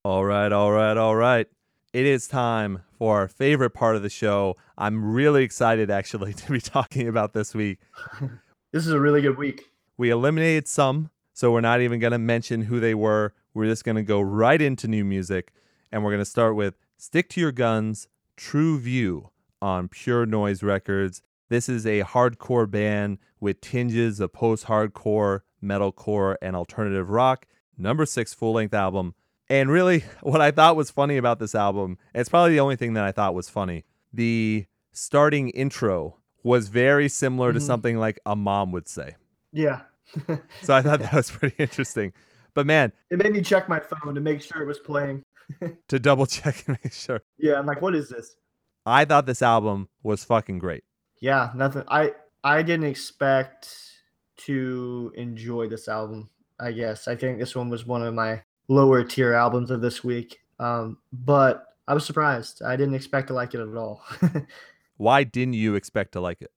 [0.10, 1.46] All right, all right, all right.
[1.94, 4.58] It is time for our favorite part of the show.
[4.76, 7.78] I'm really excited actually to be talking about this week.
[8.72, 9.66] This is a really good week.
[9.98, 13.36] We eliminated some, so we're not even going to mention who they were.
[13.54, 15.54] We're just going to go right into new music,
[15.92, 19.30] and we're going to start with Stick to Your Guns, True View
[19.62, 21.22] on Pure Noise Records.
[21.50, 27.46] This is a hardcore band with tinges of post hardcore, metalcore, and alternative rock.
[27.78, 29.14] Number six full length album.
[29.50, 32.94] And really, what I thought was funny about this album, it's probably the only thing
[32.94, 33.86] that I thought was funny.
[34.14, 37.64] The starting intro was very similar to Mhm.
[37.66, 39.16] something like a mom would say.
[39.52, 39.82] Yeah.
[40.64, 42.14] So I thought that was pretty interesting.
[42.56, 45.24] But man, it made me check my phone to make sure it was playing.
[45.88, 48.36] to double check and make sure, Yeah, I'm like, what is this?
[48.86, 50.84] I thought this album was fucking great.
[51.22, 51.84] Yeah, nothing.
[51.88, 53.76] I I didn't expect
[54.46, 56.30] to enjoy this album.
[56.60, 60.04] I guess I think this one was one of my lower tier albums of this
[60.04, 60.40] week.
[60.60, 62.62] Um, but I was surprised.
[62.62, 64.04] I didn't expect to like it at all.
[64.98, 66.52] Why didn't you expect to like it?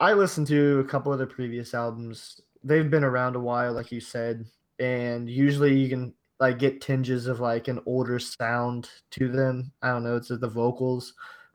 [0.00, 2.40] I listened to a couple of the previous albums.
[2.64, 4.46] They've been around a while, like you said,
[4.78, 9.72] and usually you can like get tinges of like an older sound to them.
[9.82, 11.14] I don't know, it's the vocals,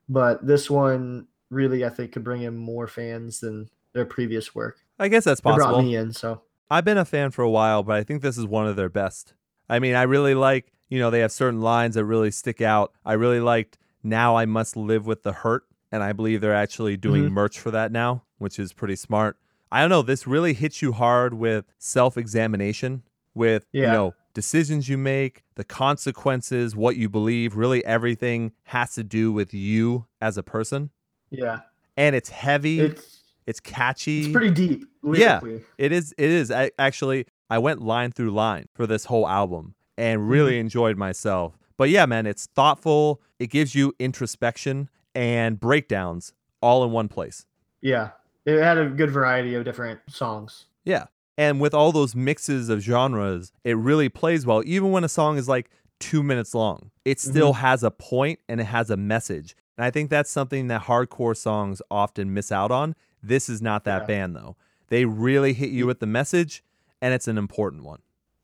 [0.10, 4.78] but this one really I think could bring in more fans than their previous work.
[5.00, 5.82] I guess that's It brought possible.
[5.82, 8.46] me in, so I've been a fan for a while, but I think this is
[8.46, 9.34] one of their best.
[9.70, 12.94] I mean, I really like, you know, they have certain lines that really stick out.
[13.06, 16.98] I really liked Now I Must Live with the Hurt, and I believe they're actually
[16.98, 17.32] doing Mhm.
[17.32, 19.38] merch for that now, which is pretty smart.
[19.72, 23.04] I don't know, this really hits you hard with self examination,
[23.34, 27.56] with, you know, decisions you make, the consequences, what you believe.
[27.56, 30.90] Really, everything has to do with you as a person.
[31.32, 31.62] yeah,
[31.98, 34.26] And it's heavy, it's, it's catchy.
[34.26, 34.86] it's pretty deep.
[35.04, 35.40] Yeah.
[35.78, 36.14] It is.
[36.18, 36.52] It is.
[36.52, 40.30] I, actually, I went line through line for this whole album and mm-hmm.
[40.30, 41.58] really enjoyed myself.
[41.78, 43.22] But yeah, man, it's thoughtful.
[43.40, 47.46] It gives you introspection and breakdowns all in one place.
[47.82, 48.10] yeah.
[48.46, 50.66] It had a good variety of different songs.
[50.84, 51.06] Yeah.
[51.38, 54.62] And with all those mixes of genres, it really plays well.
[54.66, 55.70] Even when a song is like
[56.02, 57.62] two minutes long, it still mm-hmm.
[57.62, 59.56] has a point and it has a message.
[59.78, 62.96] And I think that's something that hardcore songs often miss out on.
[63.22, 64.08] This is not that Yeah.
[64.08, 64.58] band, though.
[64.90, 65.88] They really hit you mm.
[65.88, 66.64] with the message,
[67.04, 68.00] and it's an important one.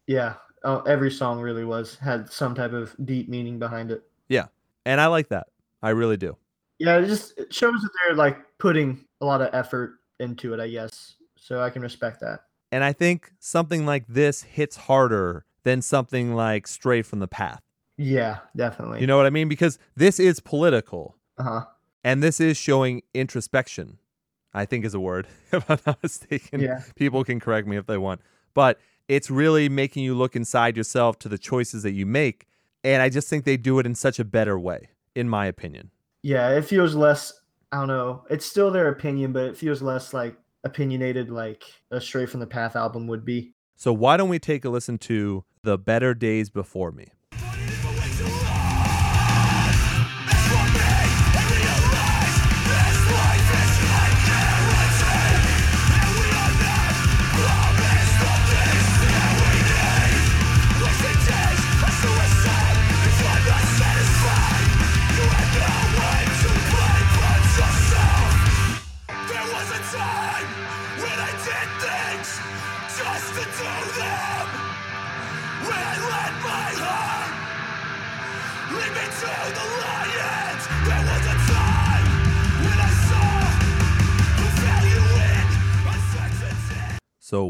[0.05, 0.33] Yeah,
[0.65, 4.03] uh, every song really was had some type of deep meaning behind it.
[4.27, 4.47] Yeah,
[4.85, 5.47] and I like that.
[5.81, 6.35] I really do.
[6.77, 10.59] Yeah, it just it shows that they're like putting a lot of effort into it,
[10.59, 11.15] I guess.
[11.37, 12.41] So I can respect that.
[12.71, 17.61] And I think something like this hits harder than something like Stray from the Path.
[17.97, 18.99] Yeah, definitely.
[18.99, 19.47] You know what I mean?
[19.47, 21.65] Because this is political uh huh.
[22.03, 23.99] and this is showing introspection.
[24.53, 26.59] I think is a word, if I'm not mistaken.
[26.59, 26.81] Yeah.
[26.95, 28.19] People can correct me if they want.
[28.53, 32.47] But it's really making you look inside yourself to the choices that you make.
[32.83, 35.91] And I just think they do it in such a better way, in my opinion.
[36.21, 37.33] Yeah, it feels less.
[37.71, 38.23] I don't know.
[38.29, 42.47] It's still their opinion, but it feels less like opinionated, like a Stray from the
[42.47, 43.53] Path album would be.
[43.75, 47.07] So why don't we take a listen to The Better Days Before Me?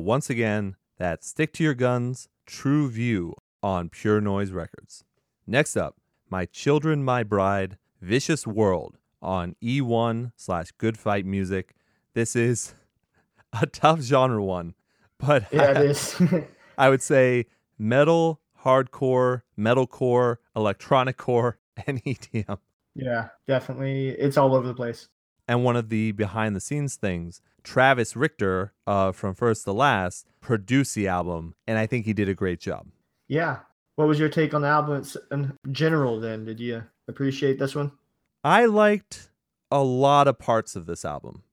[0.09, 5.03] Once again, that's Stick to Your Guns, True View on Pure Noise Records.
[5.45, 5.97] Next up,
[6.31, 11.75] My Children, My Bride, Vicious World on E1 slash Good Fight Music.
[12.15, 12.73] This is
[13.61, 14.73] a tough genre one,
[15.19, 16.19] but Yeah, it is.
[16.79, 17.45] I would say
[17.77, 22.57] metal, hardcore, metalcore, electronic core, and EDM.
[22.95, 24.09] yeah, definitely.
[24.09, 25.07] It's all over the place.
[25.47, 27.43] And one of the behind the scenes things,
[27.73, 32.27] Travis Richter uh, from First to Last produced the album, and I think he did
[32.27, 32.87] a great job.
[33.27, 33.59] Yeah.
[33.95, 36.45] What was your take on the album in general then?
[36.45, 37.91] Did you appreciate this one?
[38.43, 39.29] I liked
[39.69, 41.43] a lot of parts of this album.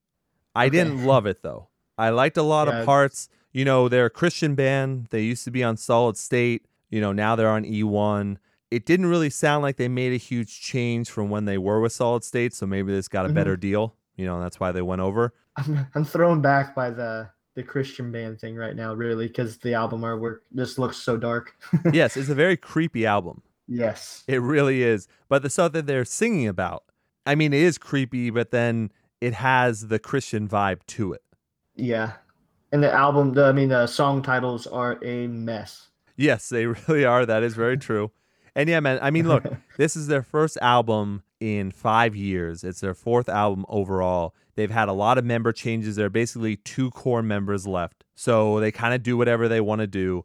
[0.55, 0.79] I Okay.
[0.79, 1.69] didn't love it though.
[1.99, 2.79] I liked a lot Yeah.
[2.81, 3.29] of parts.
[3.53, 5.09] You know, they're a Christian band.
[5.11, 6.65] They used to be on Solid State.
[6.89, 8.39] You know, now they're on E1.
[8.71, 11.93] It didn't really sound like they made a huge change from when they were with
[11.93, 13.35] Solid State, so maybe this got a Mhm.
[13.35, 13.97] better deal.
[14.17, 15.35] You know, that's why they went over.
[15.57, 19.73] I'm, I'm thrown back by the the Christian band thing right now, really, because the
[19.73, 21.57] album artwork just looks so dark.
[21.93, 23.43] yes, it's a very creepy album.
[23.67, 24.23] yes.
[24.29, 25.09] It really is.
[25.31, 26.85] But the stuff that they're singing about,
[27.25, 28.93] I mean, it is creepy, but then
[29.23, 31.23] it has the Christian vibe to it.
[31.75, 32.13] Yeah.
[32.73, 35.89] And the album, the, I mean, the song titles are a mess.
[36.15, 37.25] Yes, they really are.
[37.25, 38.11] That is very true.
[38.55, 39.45] And yeah, man, I mean, look,
[39.79, 42.65] this is their first album in five years.
[42.65, 44.35] It's their fourth album overall.
[44.57, 45.97] They've had a lot of member changes.
[45.97, 48.05] There are basically two core members left.
[48.15, 50.25] So they kind of do whatever they want to do.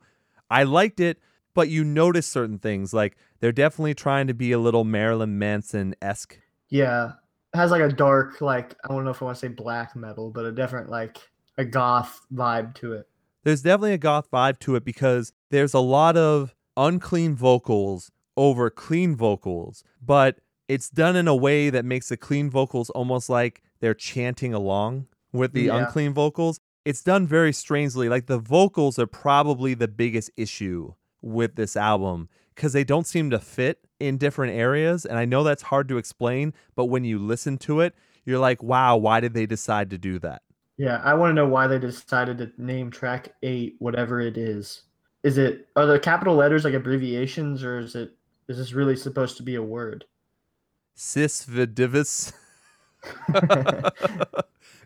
[0.50, 1.20] I liked it,
[1.54, 2.94] but you notice certain things.
[2.94, 6.40] Like they're definitely trying to be a little Marilyn Manson esque.
[6.70, 7.12] Yeah.
[7.54, 9.94] It has like a dark, like, I don't know if I want to say black
[9.96, 11.18] metal, but a different, like,
[11.58, 13.10] a goth vibe to it.
[13.44, 18.70] There's definitely a goth vibe to it because there's a lot of unclean vocals over
[18.70, 20.38] clean vocals, but
[20.70, 25.08] it's done in a way that makes the clean vocals almost like they're chanting along
[25.34, 25.78] with the Yeah.
[25.86, 26.60] unclean vocals.
[26.86, 28.08] It's done very strangely.
[28.10, 33.30] Like the vocals are probably the biggest issue with this album because they don't seem
[33.30, 35.06] to fit in different areas.
[35.06, 37.94] And I know that's hard to explain, but when you listen to it,
[38.26, 40.42] you're like, wow, why did they decide to do that?
[40.78, 41.02] Yeah.
[41.04, 44.84] I want to know why they decided to name track eight, whatever it is.
[45.24, 48.16] Is it, are the capital letters like abbreviations or is it,
[48.48, 50.06] is this really supposed to be a word?
[50.96, 52.34] Cis Vidivis.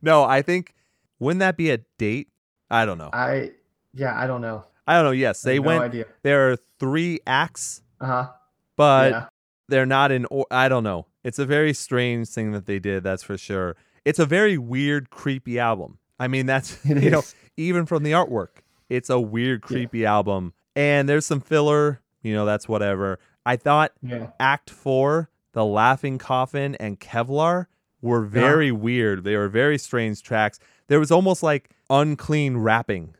[0.01, 0.73] no, I think
[1.19, 2.29] wouldn't that be a date?
[2.69, 3.09] I don't know.
[3.13, 3.51] I,
[3.93, 4.63] yeah, I don't know.
[4.87, 5.11] I don't know.
[5.11, 5.79] Yes, they went.
[5.81, 6.05] No idea.
[6.23, 8.27] There are three acts, Uh huh.
[8.75, 9.25] but yeah.
[9.67, 10.25] they're not in.
[10.25, 11.07] Or- I don't know.
[11.23, 13.03] It's a very strange thing that they did.
[13.03, 13.75] That's for sure.
[14.03, 15.97] It's a very weird, creepy album.
[16.19, 17.23] I mean, that's It you know,
[17.57, 20.53] even from the artwork, it's a weird, creepy album.
[20.75, 22.01] And there's some filler.
[22.21, 23.19] You know, that's whatever.
[23.45, 24.27] I thought Yeah.
[24.39, 27.67] Act Four, The Laughing Coffin, and Kevlar
[28.05, 29.23] were very weird.
[29.23, 30.59] They were very strange tracks.
[30.87, 33.15] There was almost like unclean rapping.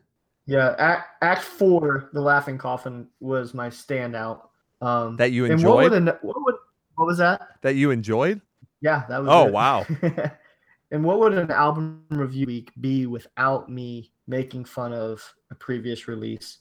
[0.45, 0.75] Yeah.
[0.77, 4.41] Act, act four, The Laughing Coffin, was my standout.
[4.81, 6.17] Um, That you and what would, enjoyed?
[6.21, 6.55] what would,
[6.95, 7.41] what was that?
[7.61, 8.41] That you enjoyed?
[8.81, 9.29] Yeah, that was.
[9.31, 9.53] Oh, it.
[9.53, 9.85] wow.
[10.91, 16.07] and what would an album review week be without me making fun of a previous
[16.07, 16.59] release?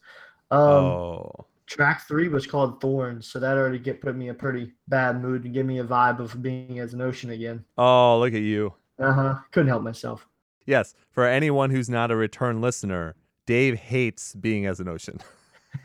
[0.50, 1.46] Um, oh.
[1.74, 5.20] Track three was called Thorns, so that already get put me in a pretty bad
[5.20, 7.64] mood and give me a vibe of being as an ocean again.
[7.76, 8.72] Oh, look at you.
[9.00, 9.34] Uh huh.
[9.50, 10.24] Couldn't help myself.
[10.66, 15.18] Yes, for anyone who's not a return listener, Dave hates being as an ocean.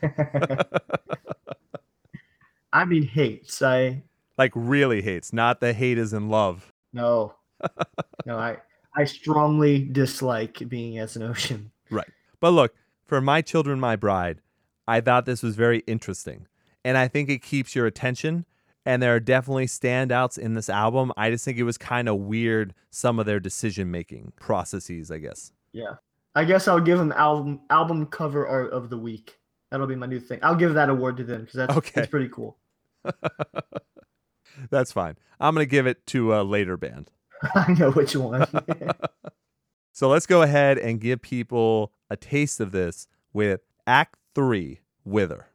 [2.72, 3.60] I mean, hates.
[3.60, 4.04] I
[4.38, 6.72] like really hates, not the hate is in love.
[6.92, 7.34] no,
[8.26, 8.38] no.
[8.38, 8.58] I
[8.96, 11.72] I strongly dislike being as an ocean.
[11.90, 12.06] Right.
[12.38, 12.76] But look,
[13.06, 14.40] for My Children, My Bride,
[14.90, 16.46] I thought this was very interesting.
[16.84, 18.44] and I think it keeps your attention.
[18.86, 21.12] And there are definitely standouts in this album.
[21.16, 25.18] I just think it was kind of weird some of their decision making processes, I
[25.18, 25.52] guess.
[25.72, 25.96] Yeah.
[26.34, 29.38] I guess I'll give them album album cover art of the week.
[29.70, 30.38] That'll be my new thing.
[30.42, 31.92] I'll give that award to them because that's, Okay.
[31.94, 32.56] that's pretty cool.
[34.70, 35.16] That's fine.
[35.38, 37.10] I'm going to give it to a later band.
[37.54, 38.46] I know which one.
[39.92, 45.49] So let's go ahead and give people a taste of this with Act 3 Wither.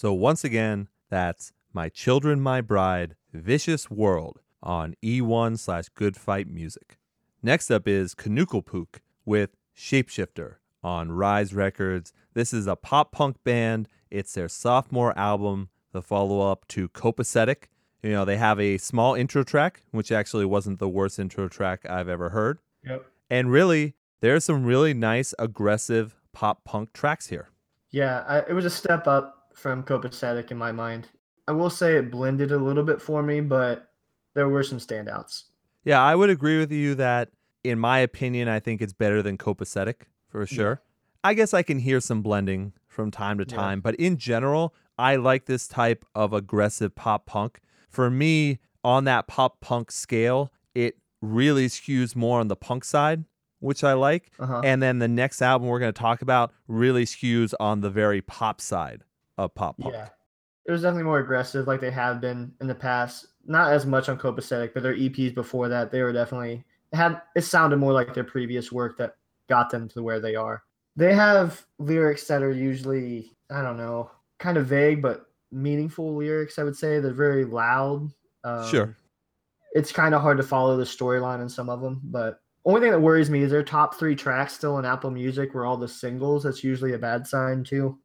[0.00, 6.48] So once again, that's My Children, My Bride, Vicious World on E1 slash Good Fight
[6.48, 6.96] Music.
[7.42, 12.14] Next up is Kanukelpook with Shapeshifter on Rise Records.
[12.32, 13.88] This is a pop punk band.
[14.10, 17.64] It's their sophomore album, the follow up to Copacetic.
[18.02, 21.84] You know, they have a small intro track, which actually wasn't the worst intro track
[21.84, 22.60] I've ever heard.
[22.82, 23.04] yep.
[23.28, 27.50] And really, there's some really nice, aggressive pop punk tracks here.
[27.90, 31.08] Yeah, I, it was a step up from Copacetic in my mind.
[31.48, 33.90] I will say it blended a little bit for me, but
[34.34, 35.44] there were some standouts.
[35.84, 37.30] Yeah, I would agree with you that,
[37.64, 40.82] in my opinion, I think it's better than copacetic for sure.
[41.24, 43.56] I guess I can hear some blending from time to Yeah.
[43.56, 47.60] time, but in general, I like this type of aggressive pop punk.
[47.88, 53.24] For me, on that pop punk scale, it really skews more on the punk side,
[53.58, 54.30] which I like.
[54.38, 54.60] Uh-huh.
[54.64, 58.22] And then the next album we're going to talk about really skews on the very
[58.22, 59.02] pop side
[59.44, 59.94] of pop punk.
[59.94, 60.08] Yeah.
[60.66, 63.26] It was definitely more aggressive like they have been in the past.
[63.46, 67.22] Not as much on Copacetic, but their EPs before that, they were definitely it had
[67.34, 69.16] it sounded more like their previous work that
[69.48, 70.62] got them to where they are.
[70.96, 76.58] They have lyrics that are usually, I don't know, kind of vague but meaningful lyrics,
[76.58, 77.00] I would say.
[77.00, 78.10] They're very loud.
[78.44, 78.96] Um, Sure.
[79.72, 82.90] It's kind of hard to follow the storyline in some of them, but only thing
[82.90, 85.88] that worries me is their top three tracks still in Apple Music were all the
[85.88, 86.42] singles.
[86.42, 87.98] That's usually a bad sign too.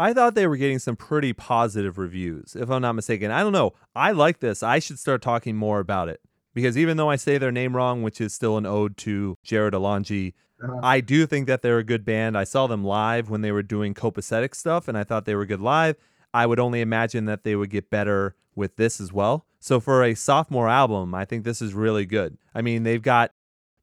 [0.00, 3.30] I thought they were getting some pretty positive reviews, if I'm not mistaken.
[3.30, 3.74] I don't know.
[3.94, 4.62] I like this.
[4.62, 6.20] I should start talking more about it
[6.54, 9.72] because even though I say their name wrong, which is still an ode to Jarrod
[9.72, 10.32] Alonge,
[10.62, 10.80] Uh-huh.
[10.82, 12.36] I do think that they're a good band.
[12.36, 15.46] I saw them live when they were doing copacetic stuff, and I thought they were
[15.46, 15.96] good live.
[16.34, 19.46] I would only imagine that they would get better with this as well.
[19.58, 22.36] So for a sophomore album, I think this is really good.
[22.54, 23.32] I mean, they've got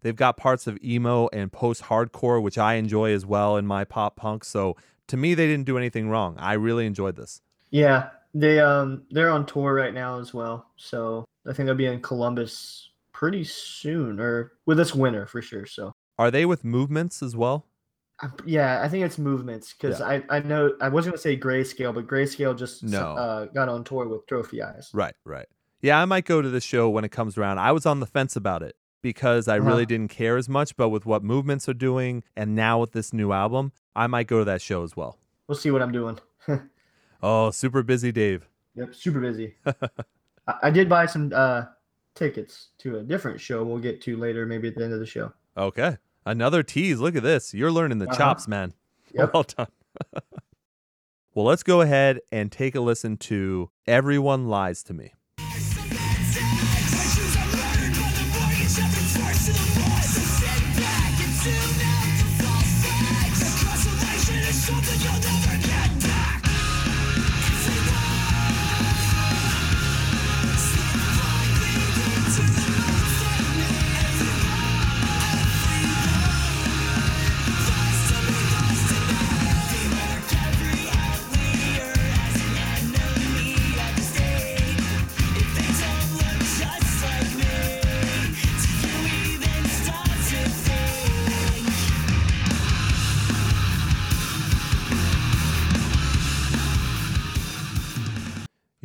[0.02, 3.84] they've got parts of emo and post hardcore, which I enjoy as well in my
[3.84, 4.44] pop punk.
[4.44, 4.76] So
[5.08, 6.36] to me, they didn't do anything wrong.
[6.38, 7.42] I really enjoyed this.
[7.70, 10.68] Yeah, they um they're on tour right now as well.
[10.78, 15.66] So I think they'll be in Columbus pretty soon, or with this winter for sure.
[15.66, 17.66] So Are they with movements as well?
[18.22, 21.94] I- yeah, I think it's movements because I I know I wasn't gonna say grayscale,
[21.94, 23.16] but grayscale just No.
[23.16, 24.90] uh, got on tour with Trophy Eyes.
[24.94, 25.48] Right, right.
[25.82, 27.60] Yeah, I might go to the show when it comes around.
[27.60, 28.76] I was on the fence about it
[29.12, 29.86] because I really Uh-huh.
[29.86, 33.32] didn't care as much, but with what movements are doing and now with this new
[33.32, 35.18] album, I might go to that show as well.
[35.48, 36.20] We'll see what I'm doing.
[37.24, 38.48] Oh, super busy Dave.
[38.76, 39.56] Yep, super busy.
[39.66, 41.64] I, I did buy some uh
[42.14, 43.64] tickets to a different show.
[43.64, 45.32] We'll get to later, maybe at the end of the show.
[45.58, 45.98] Okay.
[46.26, 47.00] Another tease.
[47.00, 47.54] Look at this.
[47.56, 48.18] You're learning the Uh-huh.
[48.18, 48.74] chops, man.
[49.14, 49.34] Yep.
[49.34, 49.68] Well done.
[51.34, 55.14] well, let's go ahead and take a listen to Everyone Lies to Me.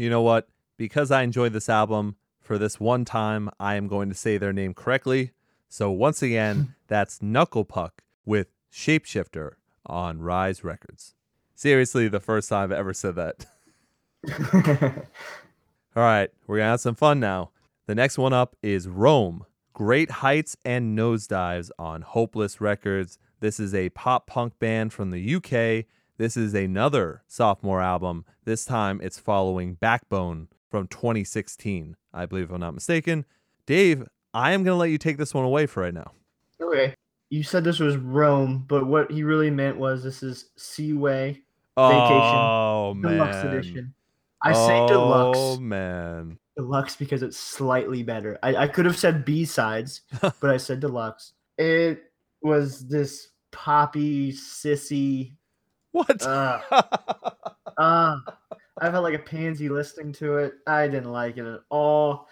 [0.02, 0.48] You know what?
[0.76, 4.52] Because I enjoyed this album, for this one time, I am going to say their
[4.52, 5.30] name correctly.
[5.68, 9.52] So once again, that's Knuckle Puck with Shapeshifter
[9.86, 11.14] on Rise Records.
[11.54, 13.46] Seriously, the first time I've ever said that.
[15.94, 17.50] All right, we're gonna have some fun now.
[17.86, 19.46] The next one up is Roam.
[19.72, 23.20] Great heights and nosedives on Hopeless Records.
[23.38, 25.86] This is a pop punk band from the UK.
[26.22, 28.24] This is another sophomore album.
[28.44, 33.24] This time it's following Backbone from 2016, I believe, if I'm not mistaken.
[33.66, 36.12] Dave, I am going to let you take this one away for right now.
[36.60, 36.94] Okay.
[37.30, 41.40] You said this was Roam, but what he really meant was this is Seaway
[41.76, 42.36] Vacation.
[42.36, 43.12] Oh, man.
[43.14, 43.94] Deluxe Edition.
[44.44, 45.38] I say oh, deluxe.
[45.40, 46.38] Oh, man.
[46.56, 48.38] Deluxe because it's slightly better.
[48.44, 51.32] I, I could have said B sides, but I said deluxe.
[51.58, 52.00] It
[52.42, 55.32] was this poppy, sissy.
[55.92, 56.22] What?
[56.22, 56.60] Uh,
[57.78, 58.16] uh,
[58.80, 60.54] I felt like a pansy listening to it.
[60.66, 62.28] I didn't like it at all.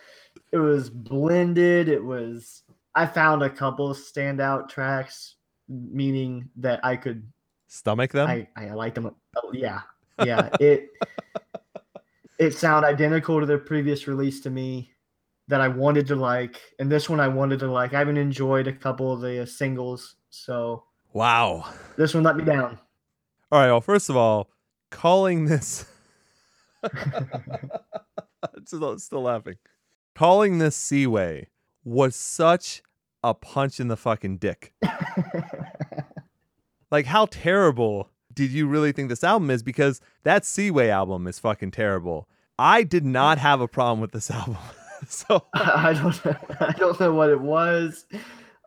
[0.53, 1.89] It was blended.
[1.89, 2.63] It was.
[2.95, 5.37] I found a couple standout tracks,
[5.69, 7.23] meaning that I could
[7.71, 8.29] Stomach them?
[8.29, 9.15] I, I liked them.
[9.37, 9.83] Oh, yeah,
[10.25, 10.49] yeah.
[10.59, 10.89] It
[12.41, 14.91] it sounded identical to their previous release to me
[15.47, 17.95] that I wanted to like, and this one I wanted to like.
[17.95, 20.83] I haven't enjoyed a couple of the uh, singles, so
[21.13, 21.65] wow.
[21.97, 22.77] this one let me down.
[23.53, 23.67] All right.
[23.67, 24.51] Well, first of all,
[24.91, 25.85] calling this.
[28.65, 29.57] still, still laughing.
[30.15, 31.49] Calling this Seaway
[31.85, 32.83] was such
[33.23, 34.73] a punch in the fucking dick.
[36.91, 39.63] like, how terrible did you really think this album is?
[39.63, 42.29] Because that Seaway album is fucking terrible.
[42.59, 44.59] I did not have a problem with this album.
[45.09, 48.07] so, I don't know, I don't know what it was.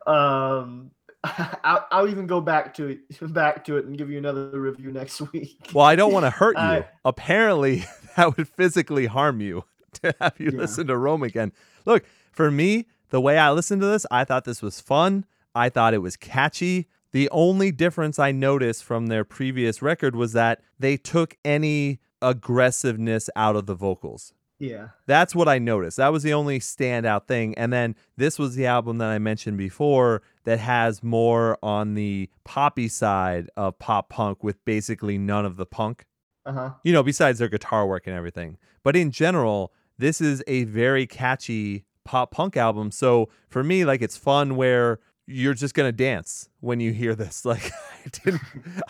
[0.06, 0.90] Um,
[1.64, 2.98] I'll, I'll even go back to it,
[3.34, 5.56] back to it, and give you another review next week.
[5.72, 6.62] well, I don't want to hurt you.
[6.62, 7.84] I- Apparently,
[8.16, 9.64] that would physically harm you
[10.02, 10.58] to have you Yeah.
[10.58, 11.52] listen to Roam again.
[11.86, 15.24] Look, for me, the way I listened to this, I thought this was fun.
[15.54, 16.88] I thought it was catchy.
[17.12, 23.30] The only difference I noticed from their previous record was that they took any aggressiveness
[23.36, 24.32] out of the vocals.
[24.58, 25.96] Yeah, That's what I noticed.
[25.96, 27.54] That was the only standout thing.
[27.58, 32.30] And then this was the album that I mentioned before that has more on the
[32.44, 36.06] poppy side of pop punk with basically none of the punk
[36.46, 36.70] uh huh.
[36.84, 38.58] you know, besides their guitar work and everything.
[38.82, 42.90] But in general, this is a very catchy pop punk album.
[42.90, 47.44] So for me, like it's fun where you're just gonna dance when you hear this.
[47.46, 48.42] Like I didn't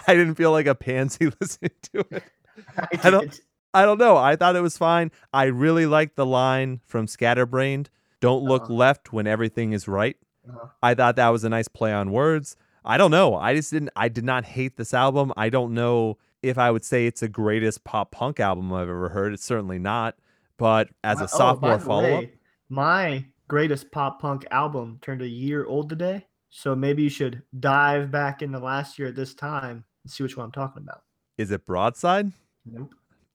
[0.07, 2.25] I didn't feel like a pansy listening to it.
[3.05, 3.41] I don't- did.
[3.75, 4.16] I don't know.
[4.16, 5.11] I thought it was fine.
[5.33, 8.75] I really liked the line from Scatterbrained, don't look Uh-huh.
[8.75, 10.16] left when everything is right.
[10.49, 10.68] Uh-huh.
[10.83, 12.57] I thought that was a nice play on words.
[12.85, 13.35] I don't know.
[13.35, 15.33] I just didn't I did not hate this album.
[15.37, 19.09] I don't know if I would say it's the greatest pop punk album I've ever
[19.09, 19.33] heard.
[19.33, 20.16] It's certainly not.
[20.59, 22.25] But as My- a oh, sophomore the follow up,
[22.68, 26.27] my greatest pop punk album turned a year old today.
[26.51, 30.37] So maybe you should dive back into last year at this time and see which
[30.37, 31.03] one I'm talking about.
[31.37, 32.31] is it Broadside?
[32.64, 32.95] Nope.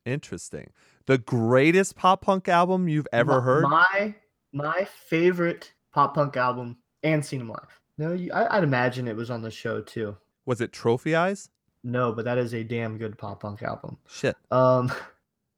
[0.10, 0.72] Interesting.
[1.06, 3.64] The greatest pop punk album you've ever My- heard?
[3.64, 4.16] My
[4.52, 7.80] my favorite pop punk album and seen them live.
[7.98, 10.18] No, you, I, I'd imagine it was on the show too.
[10.46, 11.50] Was it Trophy Eyes?
[11.84, 13.98] No, but that is a damn good pop punk album.
[14.08, 14.36] Shit.
[14.52, 14.92] Um,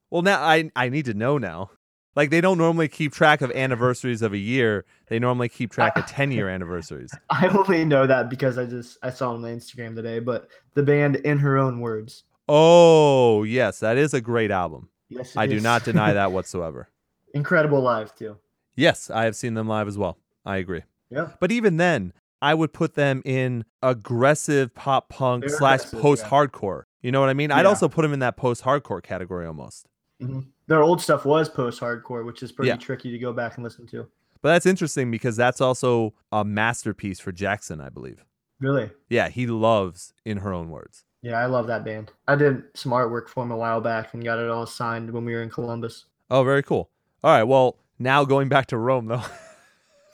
[0.10, 1.72] Well, now I I need to know now.
[2.18, 4.84] Like they don't normally keep track of anniversaries of a year.
[5.08, 7.12] They normally keep track of 10 year anniversaries.
[7.30, 10.20] I only know that because I just I saw it on my Instagram today.
[10.20, 14.90] But the band, in her own words, Oh, yes, that is a great album.
[15.08, 16.90] yes, I do not deny that whatsoever.
[17.34, 18.36] Incredible live too.
[18.76, 20.18] Yes, I have seen them live as well.
[20.46, 20.82] I agree.
[21.10, 21.30] Yeah.
[21.40, 26.84] But even then, I would put them in aggressive pop punk They're slash post hardcore.
[27.02, 27.52] You know what I mean?
[27.52, 29.88] I'd also put them in that post hardcore category almost.
[30.22, 30.48] Mhm.
[30.68, 32.76] Their old stuff was post hardcore, which is pretty Yeah.
[32.76, 34.08] tricky to go back and listen to.
[34.42, 38.26] But that's interesting because that's also a masterpiece for Jackson, I believe.
[38.60, 38.90] Really?
[39.10, 41.06] Yeah, he loves in her own words.
[41.22, 42.12] Yeah, I love that band.
[42.28, 45.24] I did some artwork for them a while back and got it all signed when
[45.26, 46.06] we were in Columbus.
[46.30, 46.90] Oh, very cool.
[47.24, 49.24] All right, well, now going back to Roam though.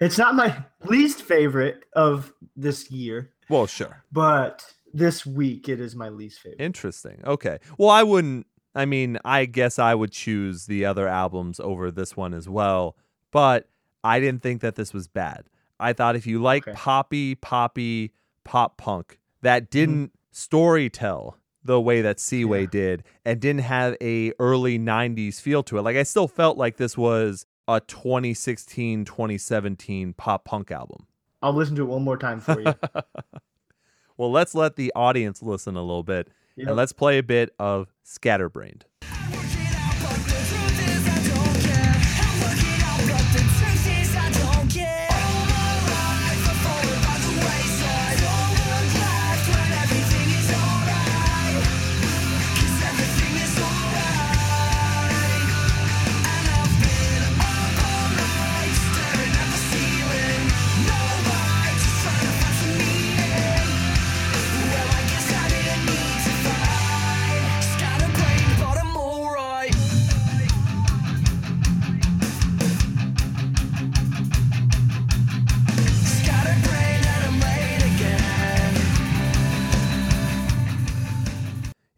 [0.00, 4.02] It's not my least favorite of this year, well, sure.
[4.10, 4.64] but
[4.94, 6.58] this week it is my least favorite.
[6.58, 7.20] Interesting.
[7.22, 7.58] Okay.
[7.76, 8.46] Well, I wouldn't.
[8.74, 12.96] I mean, I guess I would choose the other albums over this one as well,
[13.30, 13.68] but
[14.02, 15.44] I didn't think that this was bad.
[15.78, 16.74] I thought if you like Okay.
[16.74, 19.70] poppy, poppy, pop punk that Mm-hmm.
[19.70, 22.68] didn't story tell the way that Seaway Yeah.
[22.70, 25.82] did and didn't have a early 90s feel to it.
[25.82, 31.06] Like I still felt like this was a 2016, 2017 pop punk album.
[31.42, 32.74] I'll listen to it one more time for you.
[34.16, 36.66] Well, let's let the audience listen a little bit Yep.
[36.68, 38.84] and let's play a bit of Scatterbrained.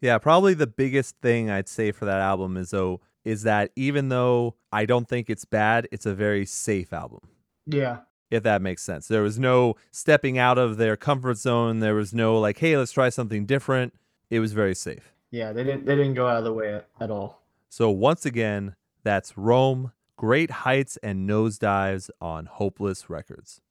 [0.03, 4.09] Yeah, probably the biggest thing I'd say for that album is though is that even
[4.09, 7.21] though I don't think it's bad, it's a very safe album.
[7.65, 7.99] Yeah.
[8.29, 9.07] If that makes sense.
[9.07, 11.79] There was no stepping out of their comfort zone.
[11.79, 13.93] There was no like, hey, let's try something different.
[14.29, 15.13] It was very safe.
[15.31, 17.41] Yeah, they didn't they didn't go out of the way at, at all.
[17.69, 23.61] So once again, that's Roam, Great Heights and Nosedives on Hopeless Records.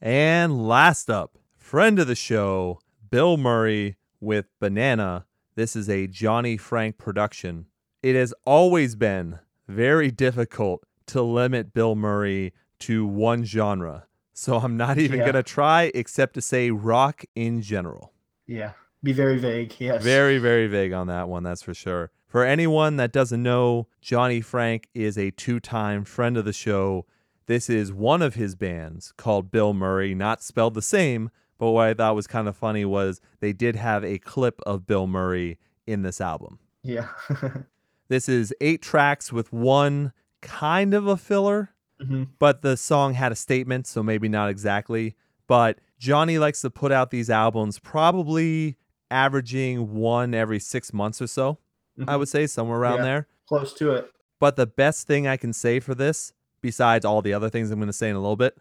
[0.00, 5.26] And last up, friend of the show, Bilmuri with Banana.
[5.56, 7.64] This is a Johnny Franck production.
[8.02, 14.06] It has always been very difficult to limit Bilmuri to one genre.
[14.34, 15.24] So I'm not even Yeah.
[15.24, 18.12] going to try except to say rock in general.
[18.46, 18.72] Yeah.
[19.02, 19.74] Be very vague.
[19.78, 20.02] Yes.
[20.02, 22.10] Very, very vague on that one, that's for sure.
[22.26, 27.06] For anyone that doesn't know, Johnny Franck is a two time friend of the show.
[27.46, 31.94] This is one of his bands called Bilmuri, not spelled the same, but what I
[31.94, 36.02] thought was kind of funny was they did have a clip of Bill Murray in
[36.02, 36.58] this album.
[36.82, 37.08] Yeah.
[38.08, 42.28] This is eight tracks with one kind of a filler, Mhm.
[42.38, 45.16] but the song had a statement, so maybe not exactly.
[45.48, 48.76] But Johnny likes to put out these albums probably
[49.10, 51.58] averaging one every six months or so,
[51.98, 52.18] I Mhm.
[52.20, 53.02] would say, somewhere around Yeah.
[53.04, 53.26] there.
[53.48, 54.08] Close to it.
[54.38, 57.80] But the best thing I can say for this, besides all the other things I'm
[57.80, 58.56] going to say in a little bit,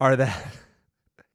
[0.00, 0.28] are that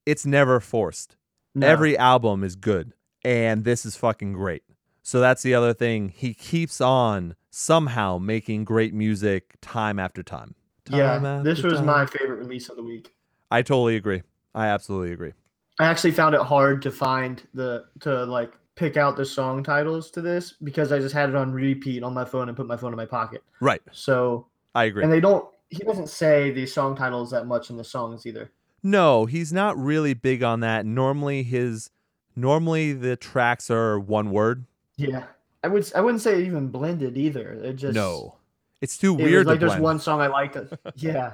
[0.09, 1.15] it's never forced.
[1.55, 1.67] No.
[1.67, 2.93] Every album is good,
[3.23, 4.63] and this is fucking great.
[5.01, 6.09] So that's the other thing.
[6.09, 10.55] He keeps on somehow making great music time after time.
[10.89, 11.17] yeah.
[11.19, 11.85] Time This was time.
[11.85, 13.13] my favorite release of the week.
[13.49, 14.21] I totally agree.
[14.53, 15.33] I absolutely agree.
[15.79, 20.11] I actually found it hard to find the to like pick out the song titles
[20.11, 22.77] to this because I just had it on repeat on my phone and put my
[22.77, 23.41] phone in my pocket.
[23.61, 23.81] Right.
[23.91, 25.03] So I agree.
[25.03, 28.51] and they don't he doesn't say the song titles that much in the songs either.
[28.83, 30.85] No, he's not really big on that.
[30.85, 31.89] Normally his
[32.35, 34.65] normally the tracks are one word.
[34.97, 35.25] Yeah.
[35.63, 37.53] I would I wouldn't say even blended either.
[37.53, 38.35] It just no.
[38.81, 39.83] It's too it weird like there's blend.
[39.83, 40.53] one song I liked.
[40.53, 41.33] That, yeah.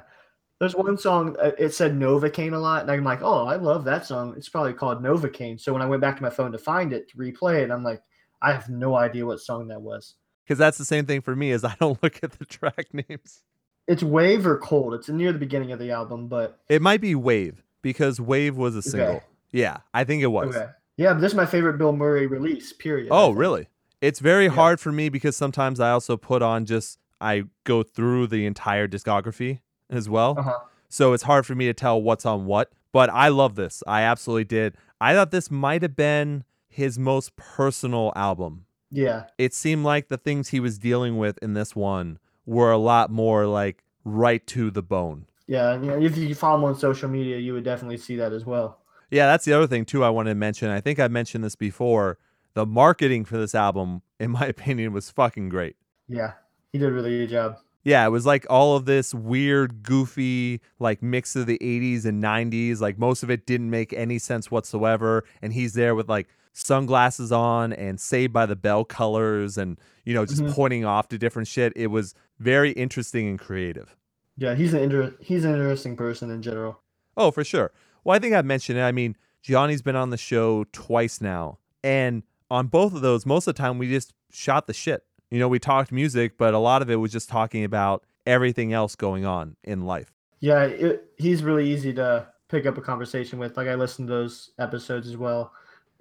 [0.59, 3.83] There's one song uh, it said Novocaine a lot, and I'm like, oh, I love
[3.85, 4.33] that song.
[4.37, 5.59] It's probably called Novocaine.
[5.59, 7.83] So when I went back to my phone to find it to replay it, I'm
[7.83, 8.01] like,
[8.41, 10.15] I have no idea what song that was.
[10.43, 13.41] Because that's the same thing for me is I don't look at the track names.
[13.88, 14.93] It's Wave or Cold.
[14.93, 18.75] It's near the beginning of the album, but It might be Wave because Wave was
[18.75, 19.21] a single.
[19.51, 20.55] Yeah, I think it was.
[20.55, 20.69] okay.
[20.97, 22.73] Yeah, but this is my favorite Bilmuri release.
[22.73, 23.09] Period.
[23.11, 23.67] Oh, really?
[24.01, 24.51] It's very Yeah.
[24.51, 28.88] hard for me because sometimes I also put on just I go through the entire
[28.88, 29.59] discography
[29.89, 30.36] as well.
[30.38, 30.59] Uh-huh.
[30.89, 33.81] So it's hard for me to tell what's on what, but I love this.
[33.88, 34.75] I absolutely did.
[34.99, 38.65] I thought this might have been his most personal album.
[38.91, 39.23] Yeah.
[39.38, 43.09] It seemed like the things he was dealing with in this one were a lot
[43.11, 45.25] more like right to the bone.
[45.47, 45.79] Yeah.
[45.81, 48.79] If you follow him on social media, you would definitely see that as well.
[49.11, 50.69] Yeah, that's the other thing too I wanted to mention.
[50.69, 52.17] I think I mentioned this before.
[52.53, 55.75] The marketing for this album, in my opinion, was fucking great.
[56.07, 56.33] Yeah.
[56.71, 57.57] He did a really good job.
[57.83, 62.21] Yeah, it was like all of this weird, goofy, like mix of the 80s and
[62.23, 62.79] 90s.
[62.81, 65.23] Like most of it didn't make any sense whatsoever.
[65.43, 70.15] And he's there with like sunglasses on and Saved by the Bell colors and, you
[70.15, 70.51] know, just Mhm.
[70.53, 71.73] pointing off to different shit.
[71.75, 73.95] It was very interesting and creative.
[74.38, 76.79] Yeah, he's an inter- he's an interesting person in general.
[77.15, 77.71] Oh, for sure.
[78.03, 78.83] Well, I think I've mentioned it.
[78.83, 81.59] I mean, Johnny's been on the show twice now.
[81.83, 85.03] And on both of those, most of the time we just shot the shit.
[85.31, 88.73] You know, we talked music, but a lot of it was just talking about everything
[88.73, 90.13] else going on in life.
[90.39, 93.57] Yeah, it, he's really easy to pick up a conversation with.
[93.57, 95.51] Like I listened to those episodes as well,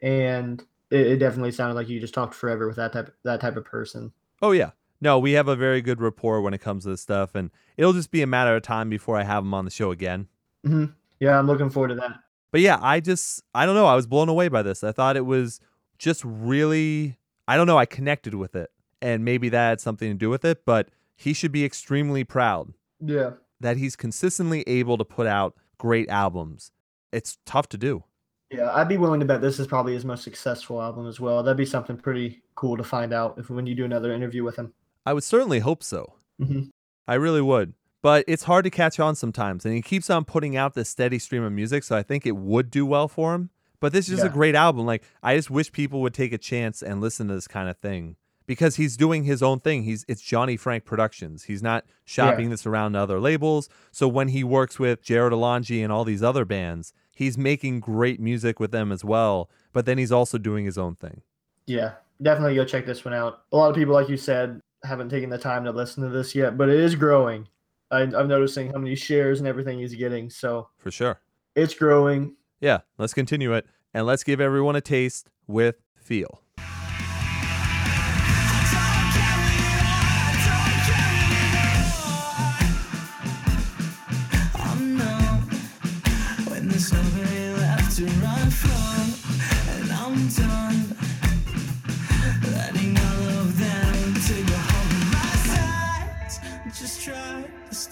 [0.03, 3.57] and it, it definitely sounded like you just talked forever with that type that type
[3.57, 4.12] of person.
[4.43, 4.70] Oh yeah.
[5.01, 7.92] No, we have a very good rapport when it comes to this stuff, and it'll
[7.92, 10.28] just be a matter of time before I have him on the show again.
[10.64, 10.86] hmm
[11.20, 12.12] Yeah, I'm looking forward to that.
[12.53, 14.84] But yeah, I just I don't know, I was blown away by this.
[14.84, 15.61] I thought it was
[15.99, 17.18] just really
[17.49, 18.70] I don't know, I connected with it.
[19.03, 22.72] And maybe that had something to do with it, but he should be extremely proud
[23.01, 26.70] Yeah, that he's consistently able to put out great albums.
[27.12, 28.05] It's tough to do.
[28.51, 31.42] yeah, I'd be willing to bet this is probably his most successful album as well.
[31.42, 34.57] That'd be something pretty cool to find out if when you do another interview with
[34.57, 34.72] him.
[35.07, 36.14] I would certainly hope so.
[36.38, 36.62] hmm
[37.07, 37.74] I really would.
[38.00, 39.64] But it's hard to catch on sometimes.
[39.64, 41.84] And he keeps on putting out this steady stream of music.
[41.84, 43.50] So I think it would do well for him.
[43.80, 44.86] But this is just a great album.
[44.86, 47.76] Like, I just wish people would take a chance and listen to this kind of
[47.76, 49.82] thing because he's doing his own thing.
[49.82, 51.44] He's It's Johnny Franck Productions.
[51.44, 53.68] He's not shopping this around to other labels.
[53.90, 58.20] So when he works with Jarrod Alonge and all these other bands, he's making great
[58.20, 59.50] music with them as well.
[59.72, 61.20] But then he's also doing his own thing.
[61.66, 61.92] Yeah,
[62.22, 63.42] definitely go check this one out.
[63.52, 66.35] A lot of people, like you said, haven't taken the time to listen to this
[66.35, 67.49] yet, but it is growing.
[67.91, 71.20] I, I'm noticing how many shares and everything he's getting, so For sure.
[71.55, 72.35] it's growing.
[72.61, 73.66] Yeah, let's continue it.
[73.93, 76.41] And let's give everyone a taste with Feel.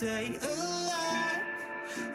[0.02, 1.42] Stay alive,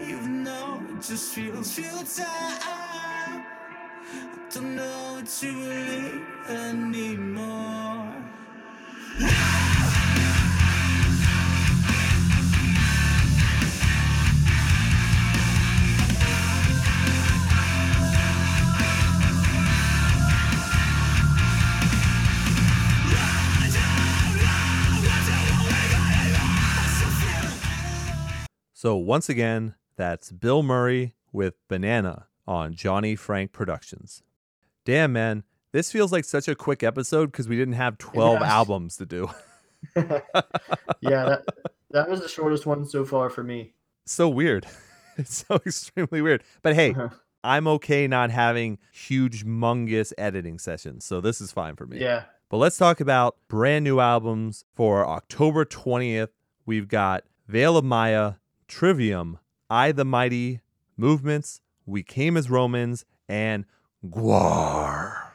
[0.01, 2.25] even though it just feels futile.
[2.27, 3.41] I
[4.51, 8.16] don't know what to believe anymore.
[28.79, 34.21] So once again, that's Bilmuri with Banana on Johnny Franck Productions.
[34.85, 38.47] Damn, man, this feels like such a quick episode because we didn't have 12 Yes.
[38.51, 39.31] albums to do.
[39.95, 40.21] yeah,
[41.01, 41.43] that
[41.89, 43.73] that was the shortest one so far for me.
[44.05, 44.67] so weird.
[45.19, 46.43] It's so extremely weird.
[46.61, 47.09] But hey, Uh-huh.
[47.43, 51.05] I'm okay not having huge, mungous editing sessions.
[51.05, 51.99] So this is fine for me.
[51.99, 52.25] Yeah.
[52.49, 56.27] But let's talk about brand new albums for October 20th.
[56.67, 58.33] We've got Veil of Maya,
[58.67, 59.39] Trivium,
[59.69, 60.61] I the Mighty,
[60.97, 63.65] Movements, We Came as Romans, and
[64.05, 65.31] GWAR.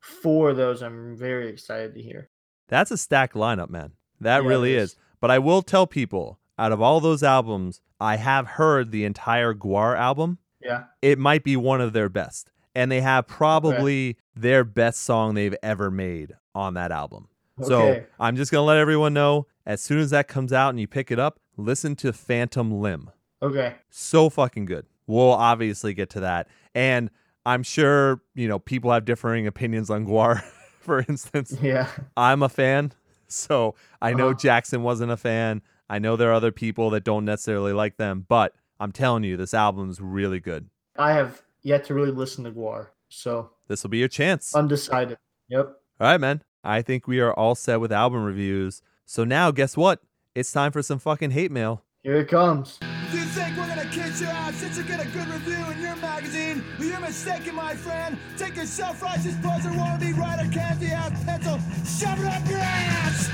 [0.00, 2.28] Four of those I'm very excited to hear.
[2.68, 3.92] That's a stacked lineup, man.
[4.20, 4.96] That Yeah, really is.
[5.20, 9.54] But I will tell people out of all those albums, I have heard the entire
[9.54, 10.38] GWAR album.
[10.60, 10.84] Yeah.
[11.00, 12.50] It might be one of their best.
[12.74, 17.28] And they have probably their best song they've ever made on that album.
[17.60, 17.68] Okay.
[17.68, 20.80] So I'm just going to let everyone know as soon as that comes out and
[20.80, 23.10] you pick it up, listen to Phantom Limb.
[23.42, 23.74] Okay.
[23.90, 24.86] So fucking good.
[25.06, 26.48] We'll obviously get to that.
[26.74, 27.10] And
[27.44, 30.42] I'm sure, you know, people have differing opinions on GWAR,
[30.80, 31.56] for instance.
[31.60, 31.88] Yeah.
[32.16, 32.92] I'm a fan.
[33.28, 34.38] So I know Uh-huh.
[34.38, 35.62] Jackson wasn't a fan.
[35.90, 39.36] I know there are other people that don't necessarily like them, but I'm telling you,
[39.36, 40.68] this album's really good.
[40.96, 44.54] I have yet to really listen to GWAR, so This will be your chance.
[44.54, 45.18] undecided.
[45.48, 45.66] Yep.
[46.00, 46.42] all right, man.
[46.64, 48.82] I think we are all set with album reviews.
[49.04, 50.00] So now, guess what?
[50.34, 51.84] It's time for some fucking hate mail.
[52.02, 52.78] Here it comes.
[52.80, 55.78] If you think we're gonna kiss your ass since you get a good review in
[55.82, 58.16] your magazine, well, you're mistaken, my friend.
[58.38, 63.28] Take your self-righteous poser wannabe writer candy ass pencil, shove it up your ass!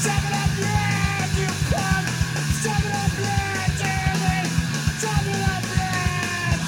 [0.00, 2.08] Shove it up your ass, you punk!
[2.62, 4.48] Shove it up your ass, Jeremy!
[5.02, 6.64] Shove it up your ass!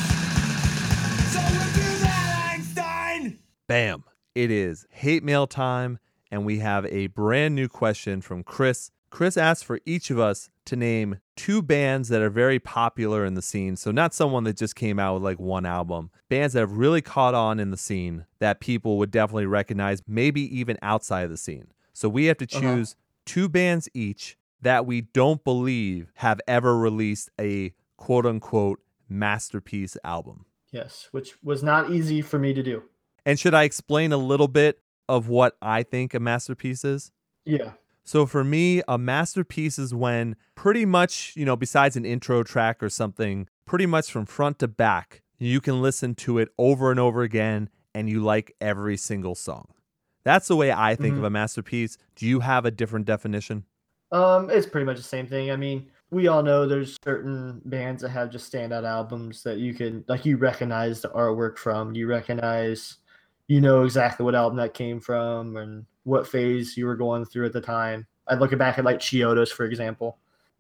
[1.33, 3.39] So review that, Einstein!
[3.67, 4.05] Bam.
[4.35, 5.99] It is hate mail time,
[6.31, 8.91] and we have a brand new question from Chris.
[9.13, 13.35] Chris asked for each of us to name two bands that are very popular in
[13.35, 13.77] the scene.
[13.77, 17.03] So, not someone that just came out with like one album, bands that have really
[17.03, 21.37] caught on in the scene that people would definitely recognize, maybe even outside of the
[21.37, 21.69] scene.
[21.93, 22.61] So, we have to Uh-huh.
[22.61, 22.97] choose
[23.27, 30.47] two bands each that we don't believe have ever released a quote unquote masterpiece album.
[30.71, 32.85] Yes, which was not easy for me to do.
[33.27, 37.13] And should I explain a little bit of what I think a masterpiece is?
[37.45, 37.73] Yeah.
[38.05, 42.83] So for me, a masterpiece is when pretty much, you know, besides an intro track
[42.83, 46.99] or something, pretty much from front to back, you can listen to it over and
[46.99, 49.69] over again and you like every single song.
[50.25, 51.99] That's the way I think of a masterpiece.
[52.15, 53.65] Do you have a different definition?
[54.13, 55.51] Um, it's pretty much the same thing.
[55.51, 59.75] I mean, we all know there's certain bands that have just standout albums that you
[59.75, 62.99] can like you recognize the artwork from, you recognize
[63.49, 67.47] you know exactly what album that came from and what phase you were going through
[67.47, 68.07] at the time.
[68.27, 70.19] I'd look back at like Chiodos, for example.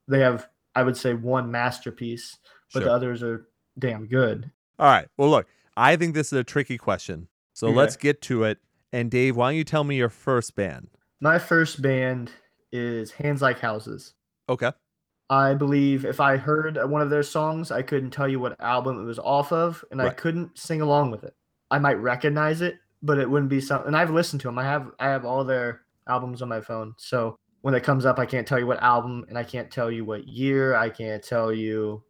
[0.08, 2.38] They have, I would say, one masterpiece,
[2.72, 2.88] but Sure.
[2.88, 3.46] the others are
[3.78, 4.50] damn good.
[4.78, 5.08] All right.
[5.16, 7.28] Well, look, I think this is a tricky question.
[7.52, 7.76] So Okay.
[7.76, 8.58] let's get to it.
[8.92, 10.88] And Dave, why don't you tell me your first band?
[11.20, 12.32] My first band
[12.72, 14.14] is Hands Like Houses.
[14.48, 14.72] Okay.
[15.30, 19.00] I believe if I heard one of their songs, I couldn't tell you what album
[19.00, 21.34] it was off of, and I couldn't sing along with it.
[21.70, 23.88] I might recognize it, but it wouldn't be something.
[23.88, 24.58] And I've listened to them.
[24.58, 26.94] I have I have all their albums on my phone.
[26.96, 29.90] So when it comes up, I can't tell you what album, and I can't tell
[29.90, 30.74] you what year.
[30.74, 32.02] I can't tell you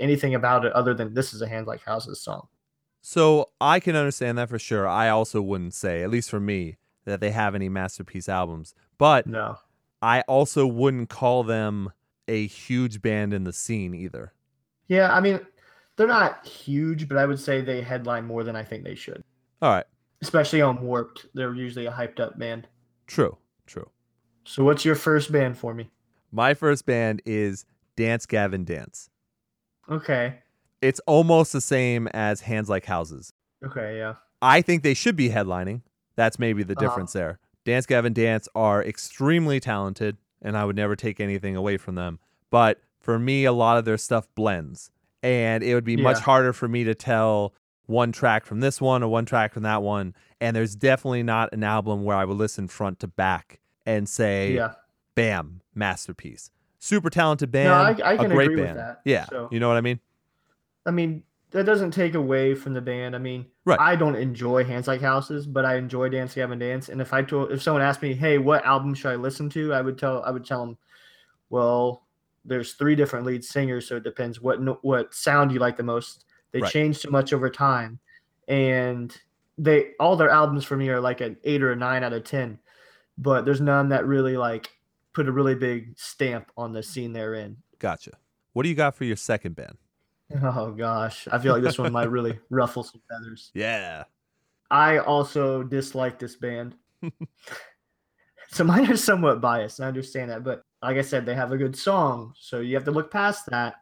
[0.00, 2.46] anything about it other than this is a hand Like Houses song.
[3.00, 4.86] So I can understand that for sure.
[4.86, 8.74] I also wouldn't say, at least for me, that they have any masterpiece albums.
[8.98, 9.56] But No.
[10.02, 11.90] I also wouldn't call them
[12.28, 14.32] a huge band in the scene either.
[14.86, 15.40] Yeah, I mean,
[15.96, 19.24] they're not huge, but I would say they headline more than I think they should.
[19.60, 19.86] All right.
[20.22, 21.26] Especially on Warped.
[21.34, 22.66] They're usually a hyped up band.
[23.06, 23.38] True.
[23.66, 23.88] True.
[24.44, 25.90] So what's your first band for me?
[26.32, 27.64] My first band is
[27.96, 29.10] Dance Gavin Dance.
[29.90, 30.38] Okay.
[30.82, 33.32] It's almost the same as Hands Like Houses.
[33.64, 34.14] Okay, yeah.
[34.40, 35.82] I think they should be headlining.
[36.16, 36.86] That's maybe the Uh-huh.
[36.88, 37.38] difference there.
[37.64, 42.18] Dance Gavin Dance are extremely talented, and I would never take anything away from them.
[42.50, 44.90] But for me, a lot of their stuff blends,
[45.22, 47.54] and it would be much harder for me to tell
[47.88, 50.14] one track from this one or one track from that one.
[50.40, 54.52] And there's definitely not an album where I would listen front to back and say,
[54.52, 54.74] Yeah.
[55.16, 56.50] bam, masterpiece.
[56.80, 58.78] super talented band, I- I a can great agree with band.
[58.78, 59.98] that, Yeah, so- you know what I mean.
[60.86, 63.16] I mean, that doesn't take away from the band.
[63.16, 63.80] I mean, Right.
[63.80, 66.88] I don't enjoy Hands Like Houses, but I enjoy Dance Gavin Dance.
[66.88, 69.72] And if I told, if someone asked me, "Hey, what album should I listen to?"
[69.74, 70.78] I would tell, I would tell them,
[71.50, 72.06] "Well,
[72.44, 76.24] there's three different lead singers, so it depends what what sound you like the most.
[76.52, 76.72] They Right.
[76.72, 77.98] change so much over time,
[78.46, 79.16] and
[79.58, 82.24] they all their albums for me are like an eight or a nine out of
[82.24, 82.58] ten,
[83.18, 84.70] but there's none that really like
[85.12, 87.56] put a really big stamp on the scene they're in.
[87.78, 88.12] Gotcha.
[88.52, 89.76] What do you got for your second band?
[90.42, 93.50] Oh gosh, I feel like this one might really ruffle some feathers.
[93.54, 94.04] Yeah.
[94.70, 96.76] I also dislike this band.
[98.50, 99.80] so mine are somewhat biased.
[99.80, 102.84] I understand that, but like I said, they have a good song, so you have
[102.84, 103.76] to look past that.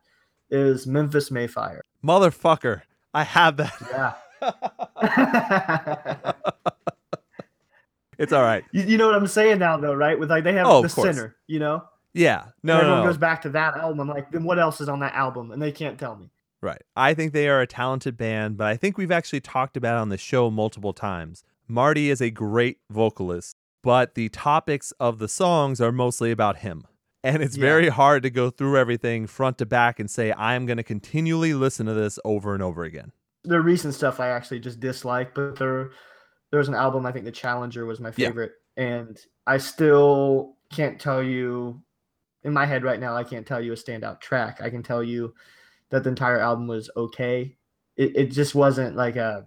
[0.48, 1.82] Is Memphis May Fire?
[2.06, 2.82] Motherfucker.
[3.12, 3.72] I have that.
[4.42, 6.32] Yeah.
[8.18, 8.64] It's all right.
[8.72, 10.18] you, you know what I'm saying now, though, right?
[10.18, 11.84] With like they have Oh, the center, you know.
[12.14, 12.44] Yeah.
[12.62, 13.06] No, And no, everyone no.
[13.08, 14.00] goes back to that album.
[14.00, 15.50] I'm like, then what else is on that album?
[15.50, 16.30] And they can't tell me.
[16.62, 16.80] Right.
[16.96, 20.00] I think they are a talented band, but I think we've actually talked about it
[20.00, 21.44] on the show multiple times.
[21.68, 26.86] Marty is a great vocalist, but the topics of the songs are mostly about him.
[27.26, 27.62] And it's Yeah.
[27.62, 31.54] very hard to go through everything front to back and say, I'm going to continually
[31.54, 33.10] listen to this over and over again.
[33.42, 35.90] The recent stuff I actually just dislike, but there
[36.52, 38.28] there was an album I think the Challenger was my Yeah.
[38.28, 41.82] favorite, and I still can't tell you
[42.44, 43.16] in my head right now.
[43.16, 44.60] I can't tell you a standout track.
[44.62, 45.34] I can tell you
[45.90, 47.56] that the entire album was okay.
[47.96, 49.46] It it just wasn't like a,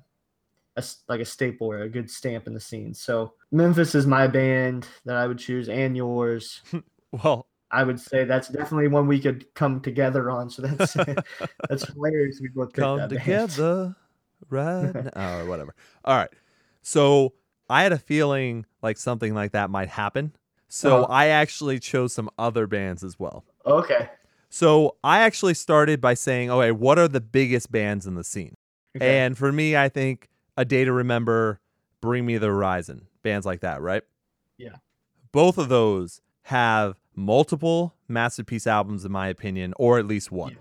[0.75, 2.93] a like a staple or a good stamp in the scene.
[2.93, 6.61] So Memphis is my band that I would choose, and yours.
[7.11, 10.49] Well, I would say that's definitely one we could come together on.
[10.49, 10.93] So that's
[11.69, 12.39] that's hilarious.
[12.41, 13.09] We both come band.
[13.11, 13.95] together
[14.49, 15.75] right now, or whatever.
[16.05, 16.29] All right.
[16.81, 17.33] So
[17.69, 20.33] I had a feeling like something like that might happen.
[20.67, 21.13] So Uh-huh.
[21.13, 23.43] I actually chose some other bands as well.
[23.65, 24.09] Okay.
[24.49, 28.55] So I actually started by saying, okay, what are the biggest bands in the scene?
[28.97, 29.19] okay.
[29.19, 31.59] And for me, I think A Day to Remember,
[32.01, 34.01] Bring Me the Horizon, bands like that, right?
[34.57, 34.77] Yeah.
[35.31, 40.51] Both of those have multiple masterpiece albums, in my opinion, or at least one.
[40.53, 40.57] Yeah.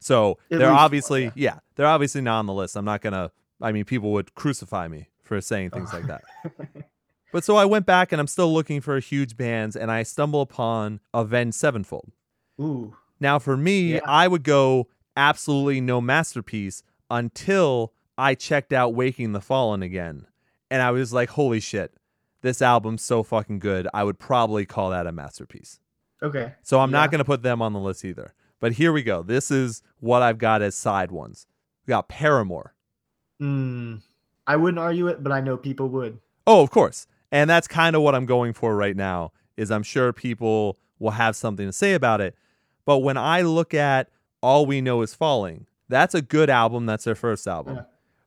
[0.00, 1.30] So At they're least one, obviously, yeah.
[1.34, 2.76] yeah, they're obviously not on the list.
[2.76, 3.30] I'm not gonna.
[3.60, 6.22] I mean, people would crucify me for saying things like that.
[7.32, 10.42] But so I went back and I'm still looking for huge bands, and I stumble
[10.42, 12.12] upon Avenged Sevenfold.
[12.60, 12.94] Ooh.
[13.20, 14.00] Now, for me, Yeah.
[14.04, 20.26] I would go absolutely no masterpiece until I checked out Waking the Fallen again.
[20.70, 21.94] And I was like, holy shit,
[22.42, 23.88] this album's so fucking good.
[23.94, 25.80] I would probably call that a masterpiece.
[26.22, 26.52] Okay.
[26.62, 28.34] So I'm not going to put them on the list either.
[28.60, 29.22] But here we go.
[29.22, 31.46] This is what I've got as side ones.
[31.86, 32.74] We got Paramore.
[33.40, 33.96] Hmm.
[34.46, 36.18] I wouldn't argue it, but I know people would.
[36.46, 37.06] Oh, of course.
[37.32, 41.10] And that's kind of what I'm going for right now is I'm sure people will
[41.12, 42.36] have something to say about it.
[42.84, 44.08] But when I look at
[44.42, 46.86] All We Know Is Falling, that's a good album.
[46.86, 47.76] That's their first album.
[47.76, 47.82] Yeah.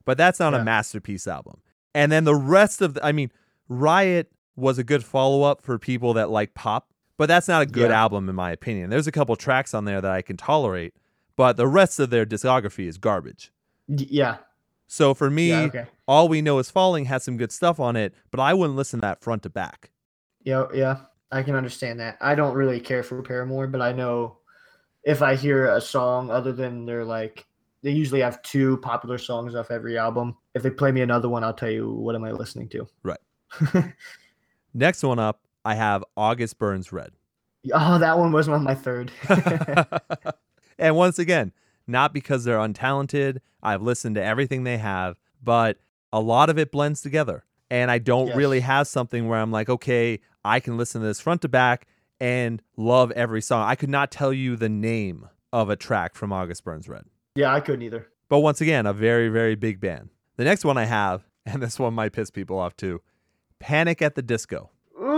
[0.05, 1.61] But that's not a masterpiece album.
[1.93, 3.31] And then the rest of the, I mean,
[3.67, 7.65] Riot was a good follow up for people that like pop, but that's not a
[7.65, 8.01] good Yeah.
[8.01, 8.89] album in my opinion.
[8.89, 10.93] There's a couple tracks on there that I can tolerate,
[11.35, 13.51] but the rest of their discography is garbage.
[13.87, 14.37] Y- Yeah.
[14.87, 15.61] So for me, Yeah.
[15.61, 15.85] Okay.
[16.07, 18.99] All We Know Is Falling has some good stuff on it, but I wouldn't listen
[18.99, 19.91] to that front to back.
[20.43, 20.65] Yeah.
[20.73, 20.97] Yeah.
[21.31, 22.17] I can understand that.
[22.21, 24.37] I don't really care for Paramore, but I know
[25.03, 27.45] if I hear a song other than their like,
[27.81, 30.35] they usually have two popular songs off every album.
[30.53, 32.87] If they play me another one, I'll tell you what am I listening to.
[33.03, 33.19] Right.
[34.73, 37.11] Next one up, I have August Burns Red.
[37.73, 39.11] oh, that one was on my third.
[40.77, 41.51] and once again,
[41.87, 43.39] not because they're untalented.
[43.63, 45.77] I've listened to everything they have, but
[46.13, 47.43] a lot of it blends together.
[47.69, 48.35] And I don't Yes.
[48.37, 51.87] really have something where I'm like, okay, I can listen to this front to back
[52.19, 53.67] and love every song.
[53.67, 57.05] I could not tell you the name of a track from August Burns Red.
[57.35, 58.07] yeah, I couldn't either.
[58.29, 60.09] But once again, a very, very big band.
[60.37, 63.01] The next one I have, and this one might piss people off too
[63.59, 64.69] Panic at the Disco.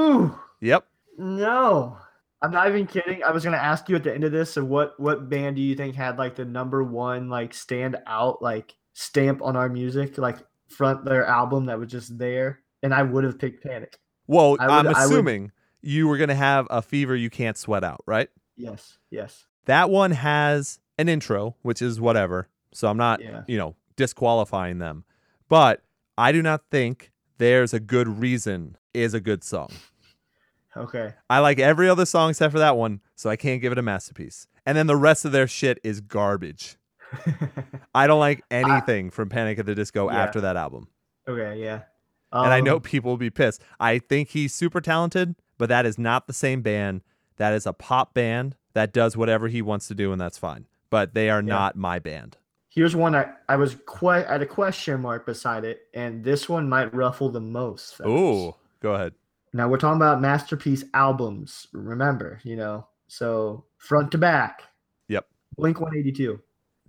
[0.07, 0.39] Ooh.
[0.61, 0.85] Yep.
[1.17, 1.97] No,
[2.41, 3.23] I'm not even kidding.
[3.23, 4.53] I was gonna ask you at the end of this.
[4.53, 8.41] So what what band do you think had like the number one like stand out
[8.41, 12.59] like stamp on our music like front their album that was just there?
[12.83, 13.97] And I would have picked Panic.
[14.27, 15.51] Well, would- I'm I would- assuming
[15.81, 18.29] you were going to have a fever you can't sweat out, right?
[18.55, 19.45] Yes, yes.
[19.65, 22.49] That one has an intro, which is whatever.
[22.73, 23.43] So I'm not, Yeah.
[23.47, 25.05] you know, disqualifying them.
[25.49, 25.83] But
[26.17, 29.69] I do not think there's a good reason is a good song.
[30.77, 31.13] Okay.
[31.29, 33.81] I like every other song except for that one, so I can't give it a
[33.81, 34.47] masterpiece.
[34.65, 36.77] And then the rest of their shit is garbage.
[37.95, 40.21] I don't like anything from Panic at the Disco Yeah.
[40.23, 40.87] after that album.
[41.27, 41.81] okay, yeah.
[42.31, 43.61] and I know Um, people will be pissed.
[43.79, 47.01] I think he's super talented, but that is not the same band,
[47.37, 50.67] That is a pop band that does whatever he wants to do, and that's fine.
[50.89, 52.37] But they are not my band.
[52.69, 56.47] Here's one I, I was quite I had a question mark beside it, and this
[56.49, 57.99] one might ruffle the most.
[58.05, 59.13] Ooh, go ahead.
[59.57, 61.65] Now we're talking about masterpiece albums.
[61.73, 64.61] Remember, you know, so front to back.
[65.07, 65.25] Yep.
[65.57, 66.39] Blink 182.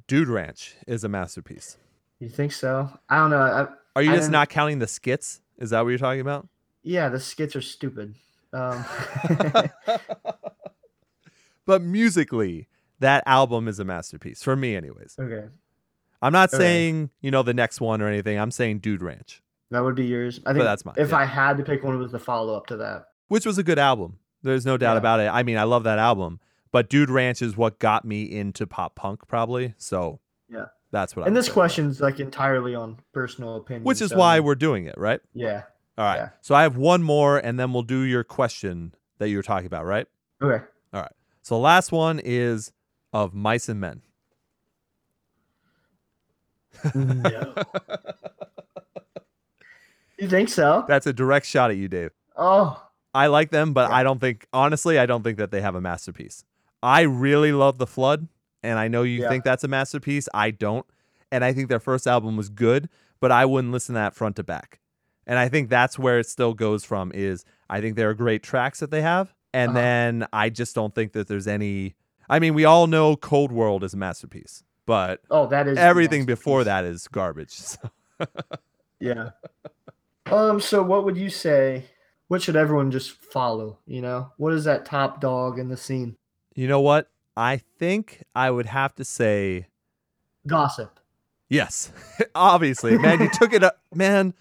[0.06, 1.78] Dude Ranch is a masterpiece.
[2.18, 2.90] You think so?
[3.08, 3.38] I don't know.
[3.40, 3.66] I,
[3.96, 5.40] Are you I just not counting the skits?
[5.56, 6.46] Is that what you're talking about?
[6.82, 8.14] yeah, the skits are stupid.
[8.52, 8.84] Um,
[11.66, 12.68] But musically,
[13.00, 15.16] that album is a masterpiece for me, anyways.
[15.18, 15.48] okay,
[16.22, 16.58] I'm not Okay.
[16.62, 18.38] saying you know the next one or anything.
[18.38, 20.40] I'm saying Dude Ranch, that would be yours.
[20.46, 21.16] I think but that's mine, If yeah.
[21.18, 23.06] I had to pick one, it was the follow up to that.
[23.28, 24.18] which was a good album.
[24.42, 24.98] There's no doubt Yeah.
[24.98, 25.28] about it.
[25.28, 26.40] I mean, I love that album,
[26.72, 29.74] but Dude Ranch is what got me into pop punk, probably.
[29.78, 30.66] So Yeah.
[30.90, 31.24] that's what.
[31.24, 31.52] I And would this say.
[31.52, 33.84] question's like entirely on personal opinion.
[33.84, 35.20] which is so, why we're doing it, right?
[35.34, 35.64] yeah.
[35.98, 36.16] All right.
[36.16, 36.28] Yeah.
[36.40, 39.66] So I have one more, and then we'll do your question that you were talking
[39.66, 40.06] about, right?
[40.40, 40.64] Okay.
[40.94, 41.12] All right.
[41.42, 42.72] So the last one is
[43.12, 44.02] of mice and men.
[46.94, 47.54] No.
[50.18, 50.84] you think so?
[50.88, 52.10] That's a direct shot at you, Dave.
[52.36, 52.82] Oh,
[53.14, 53.90] I like them, but.
[53.90, 56.44] I don't think, honestly, I don't think that they have a masterpiece.
[56.82, 58.28] I really love The Flood,
[58.62, 59.28] and I know you Yeah.
[59.28, 60.28] think that's a masterpiece.
[60.34, 60.86] I don't.
[61.32, 62.88] And I think their first album was good,
[63.20, 64.80] but I wouldn't listen to that front to back.
[65.26, 68.42] And I think that's where it still goes from is I think there are great
[68.42, 69.34] tracks that they have.
[69.52, 69.78] And Uh-huh.
[69.80, 71.94] then I just don't think that there's any
[72.30, 76.24] I mean, we all know Cold World is a masterpiece, but oh, that is everything
[76.26, 77.52] before that is garbage.
[77.60, 77.78] So,
[79.00, 79.30] Yeah.
[80.30, 80.60] Um.
[80.60, 81.84] So, what would you say?
[82.28, 83.78] What should everyone just follow?
[83.86, 86.16] You know, what is that top dog in the scene?
[86.54, 87.08] you know what?
[87.36, 89.68] I think I would have to say
[90.46, 90.98] Gossip.
[91.48, 91.92] Yes,
[92.34, 93.20] obviously, man.
[93.20, 94.34] You took it up, man.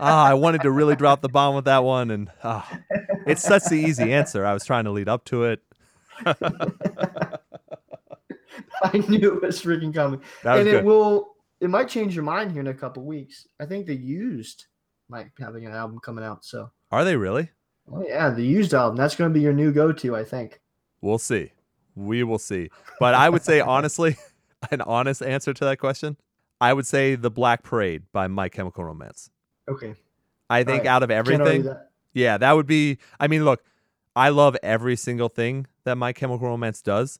[0.00, 2.78] Ah, I wanted to really drop the bomb with that one, and ah,
[3.26, 4.46] it's such the easy answer.
[4.46, 5.60] I was trying to lead up to it.
[6.24, 6.38] I
[9.08, 10.74] knew it was freaking coming, was and good.
[10.74, 11.34] it will.
[11.60, 13.46] It might change your mind here in a couple weeks.
[13.60, 14.66] I think the used
[15.08, 16.44] might be having an album coming out.
[16.44, 17.50] So, Are they really?
[17.92, 18.96] oh yeah, the used album.
[18.96, 20.16] That's going to be your new go-to.
[20.16, 20.60] I think.
[21.00, 21.52] We'll see.
[21.94, 22.70] We will see.
[22.98, 24.16] But I would say honestly,
[24.70, 26.16] an honest answer to that question,
[26.60, 29.30] I would say the Black Parade by My Chemical Romance.
[29.68, 29.94] Okay.
[30.48, 31.90] I think Alright, out of everything, that.
[32.14, 32.98] Yeah, that would be.
[33.18, 33.62] I mean, look,
[34.14, 37.18] I love every single thing that My Chemical Romance does,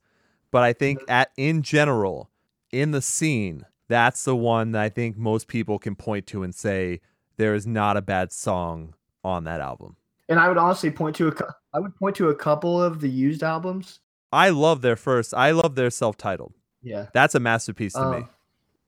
[0.50, 1.10] but I think mm-hmm.
[1.10, 2.30] at in general,
[2.72, 6.54] in the scene, that's the one that I think most people can point to and
[6.54, 7.00] say
[7.36, 8.94] there is not a bad song
[9.24, 9.96] on that album.
[10.28, 11.54] And I would honestly point to a.
[11.72, 14.00] I would point to a couple of the used albums.
[14.32, 15.34] I love their first.
[15.34, 16.54] I love their self-titled.
[16.82, 17.06] Yeah.
[17.12, 18.16] That's a masterpiece to me.
[18.18, 18.22] Uh,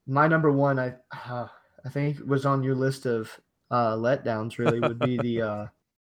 [0.06, 1.48] My number one, I uh,
[1.84, 4.58] I think was on your list of uh, letdowns.
[4.58, 5.42] Really, would be the.
[5.48, 5.66] Uh,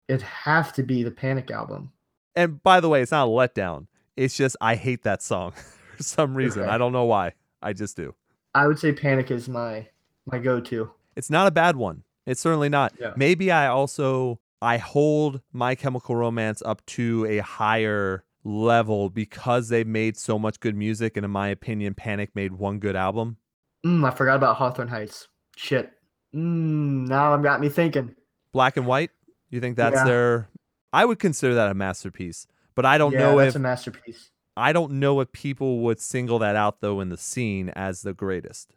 [0.08, 1.92] it'd have to be the Panic album.
[2.36, 3.88] And by the way, it's not a letdown.
[4.18, 5.54] It's just I hate that song
[5.98, 6.64] for some reason.
[6.64, 6.72] Okay.
[6.72, 7.34] I don't know why.
[7.62, 8.14] I just do.
[8.54, 9.88] I would say Panic is my
[10.26, 10.92] my go-to.
[11.16, 12.04] It's not a bad one.
[12.26, 12.94] It's certainly not.
[13.00, 13.14] Yeah.
[13.16, 19.88] Maybe I also I hold My Chemical Romance up to a higher level because they've
[19.88, 23.38] made so much good music and in my opinion Panic made one good album.
[23.86, 25.28] Mm, I forgot about Hawthorne Heights.
[25.56, 25.92] Shit.
[26.36, 28.16] Mm, now I've got me thinking.
[28.54, 29.12] Black and White,
[29.50, 30.04] you think that's Yeah.
[30.06, 30.50] their
[30.94, 34.30] I would consider that a masterpiece, but I don't yeah, know that's if a masterpiece.
[34.58, 38.14] I don't know if people would single that out though in the scene as the
[38.14, 38.76] greatest.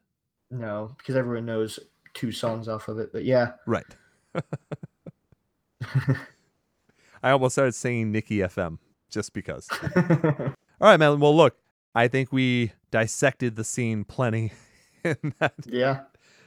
[0.51, 1.81] No, because everyone knows
[2.15, 3.13] two songs off of it.
[3.13, 3.85] But yeah, Right.
[7.23, 8.79] I almost started singing Niki FM
[9.11, 9.69] just because.
[10.81, 11.21] All right, man.
[11.21, 11.57] Well, look,
[11.95, 14.53] I think we dissected the scene plenty.
[15.05, 15.55] in that.
[15.67, 16.01] yeah.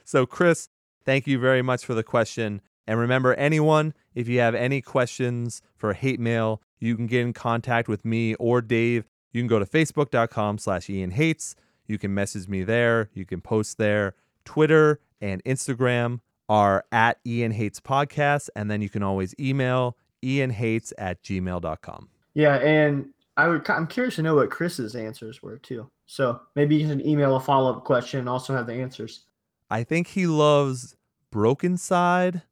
[0.04, 0.70] So, Chris,
[1.06, 2.62] thank you very much for the question.
[2.88, 7.34] And remember, anyone, if you have any questions for hate mail, you can get in
[7.34, 9.06] contact with me or Dave.
[9.32, 11.56] You can go to facebook.com slash Ian Hates.
[11.86, 13.10] You can message me there.
[13.14, 14.16] You can post there.
[14.48, 18.48] Twitter and Instagram are at Ian Hates Podcast.
[18.56, 22.08] And then you can always email ianhates at gmail.com.
[22.34, 23.70] Yeah, and I would.
[23.70, 25.90] I'm curious to know what Chris's answers were too.
[26.06, 29.26] So maybe you can email a follow up question and also have the answers.
[29.70, 30.96] I think he loves
[31.34, 32.44] Brokencyde,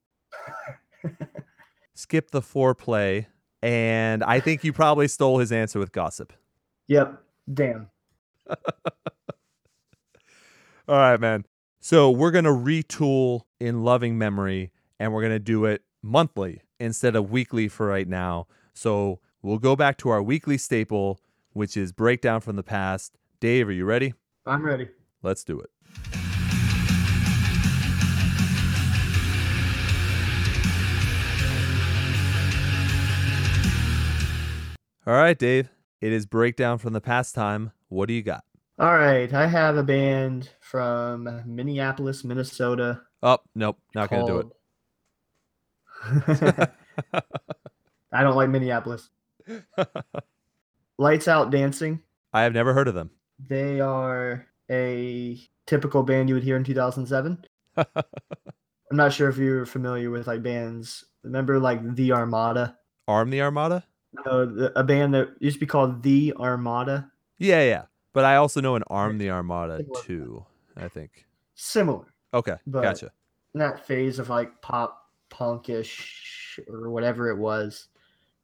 [1.94, 3.28] Skip the Foreplay,
[3.62, 6.34] and I think you probably stole his answer with Gossip.
[6.88, 7.24] Yep.
[7.54, 7.88] Damn.
[10.88, 11.46] All right, man.
[11.88, 16.64] So we're going to retool in loving memory and we're going to do it monthly
[16.80, 18.48] instead of weekly for right now.
[18.74, 21.20] So we'll go back to our weekly staple,
[21.54, 23.20] which is Breakdown from the Past.
[23.40, 24.16] Dave, are you ready?
[24.48, 24.90] I'm ready.
[25.22, 25.70] Let's do it.
[35.06, 35.70] All right, Dave.
[36.02, 37.74] It is breakdown from the past time.
[37.90, 38.44] What do you got?
[38.78, 43.00] All right, I have a band from Minneapolis, Minnesota.
[43.24, 44.48] Oh, nope, not gonna do it.
[48.12, 49.10] I don't like Minneapolis.
[50.98, 52.02] Lights Out Dancing.
[52.34, 53.12] I have never heard of them.
[53.40, 57.46] They are a typical band you would hear in 2007.
[57.78, 57.86] I'm
[58.92, 61.06] not sure if you're familiar with like bands.
[61.24, 62.78] Remember like The Armada?
[63.08, 63.86] Arm the Armada?
[64.26, 67.10] No, the, a band that used to be called The Armada.
[67.38, 67.84] Yeah, yeah.
[68.12, 70.46] But I also know an Arm the Armada too.
[70.78, 71.26] I think.
[71.56, 72.14] Similar.
[72.34, 73.12] Okay, But- gotcha.
[73.54, 77.88] In that phase of like pop punkish or whatever it was,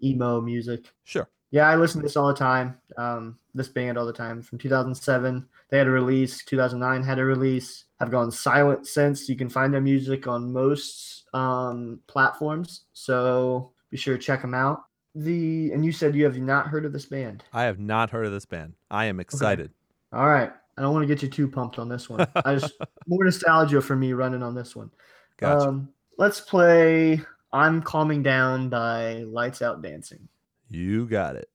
[0.01, 0.93] emo music.
[1.03, 1.27] Sure.
[1.51, 2.77] Yeah, I listen to this all the time.
[2.97, 4.41] Um, this band all the time.
[4.41, 6.43] From 2007, they had a release.
[6.45, 7.85] 2009 had a release.
[7.99, 9.27] Have gone silent since.
[9.27, 14.53] You can find their music on most um, platforms, so be sure to check them
[14.53, 14.83] out.
[15.13, 17.43] The and you said you have not heard of this band.
[17.51, 18.73] I have not heard of this band.
[18.89, 19.71] I am excited.
[20.13, 20.51] All right,
[20.81, 22.27] I don't want to get you too pumped on this one.
[22.43, 22.73] I just
[23.07, 24.89] more nostalgia for me running on this one.
[25.37, 25.69] Gotcha.
[25.69, 27.21] Um, let's play
[27.53, 30.27] "I'm Calming Down" by Lights Out Dancing.
[30.69, 31.49] you got it.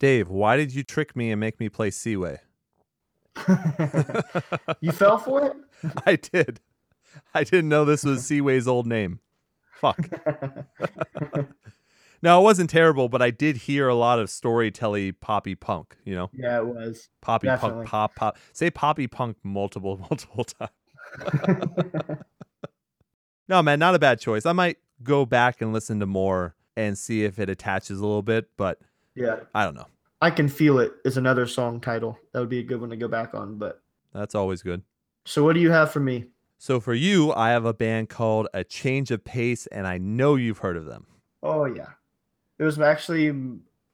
[0.00, 2.40] Dave, why did you trick me and make me play Seaway?
[4.80, 5.52] you fell for it?
[6.06, 6.60] I did.
[7.34, 9.20] I didn't know this was Seaway's old name.
[9.74, 9.98] Fuck.
[12.22, 16.14] now it wasn't terrible, but I did hear a lot of storytelling poppy punk, you
[16.14, 16.30] know?
[16.32, 17.08] yeah, it was.
[17.20, 17.84] Poppy Definitely.
[17.84, 18.38] punk, pop, pop.
[18.52, 20.70] Say poppy punk multiple, multiple times.
[23.50, 24.46] No, man, not a bad choice.
[24.46, 28.22] I might go back and listen to more and see if it attaches a little
[28.22, 28.78] bit, but
[29.20, 29.86] yeah, I don't know.
[30.22, 32.18] I can feel it is another song title.
[32.32, 33.56] That would be a good one to go back on.
[33.56, 33.80] But
[34.12, 34.82] That's always good.
[35.24, 36.26] so, what do you have for me?
[36.58, 40.34] So for you, I have a band called A Change of Pace, and I know
[40.34, 41.06] you've heard of them.
[41.42, 41.88] Oh yeah,
[42.58, 43.32] it was actually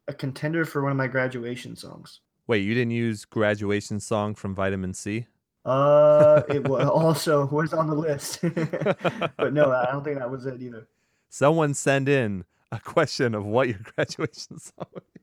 [0.08, 2.20] a contender for one of my graduation songs.
[2.48, 5.26] Wait, you didn't use graduation song from Vitamin C?
[5.64, 8.40] Uh, it was also was on the list,
[9.36, 10.88] but no, I don't think that was it either.
[11.28, 15.15] Someone send in a question of what your graduation song be.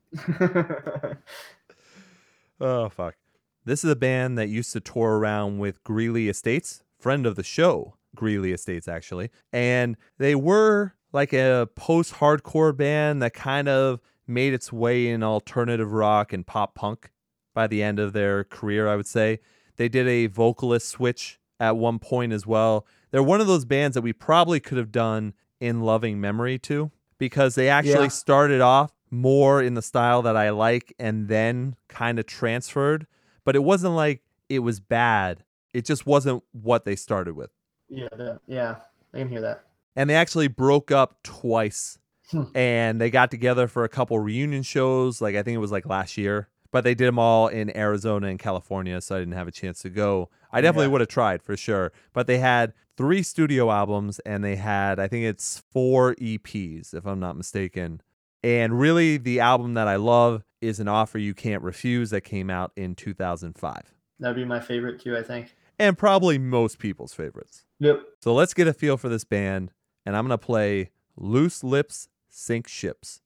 [2.60, 3.16] Oh fuck.
[3.64, 7.42] This is a band that used to tour around with Greeley Estates, friend of the
[7.42, 9.30] show, Greeley Estates actually.
[9.52, 15.92] And they were like a post-hardcore band that kind of made its way in alternative
[15.92, 17.10] rock and pop punk
[17.54, 19.40] by the end of their career, I would say.
[19.76, 22.86] They did a vocalist switch at one point as well.
[23.10, 26.90] They're one of those bands that we probably could have done in loving memory to
[27.18, 28.08] because they actually Yeah.
[28.08, 33.06] started off more in the style that I like and then kind of transferred.
[33.44, 35.44] But it wasn't like it was bad.
[35.72, 37.50] It just wasn't what they started with.
[37.88, 38.76] yeah, that, yeah,
[39.12, 39.64] I can hear that.
[39.96, 41.98] And they actually broke up twice.
[42.30, 42.44] Hmm.
[42.54, 45.20] and they got together for a couple reunion shows.
[45.20, 46.48] Like I think it was like last year.
[46.72, 49.82] But they did them all in Arizona and California, so I didn't have a chance
[49.82, 50.30] to go.
[50.50, 50.92] I definitely Yeah.
[50.92, 51.92] would have tried for sure.
[52.14, 57.06] But they had three studio albums and they had, I think it's four EPs, if
[57.06, 58.00] I'm not mistaken.
[58.44, 62.50] And really, the album that I love is An Offer You Can't Refuse that came
[62.50, 63.94] out in 2005.
[64.20, 65.16] That'd be my favorite too.
[65.16, 65.56] I think.
[65.78, 67.64] And probably most people's favorites.
[67.80, 68.02] Yep.
[68.20, 69.72] So let's get a feel for this band.
[70.04, 73.22] And I'm going to play Loose Lips Sink Ships.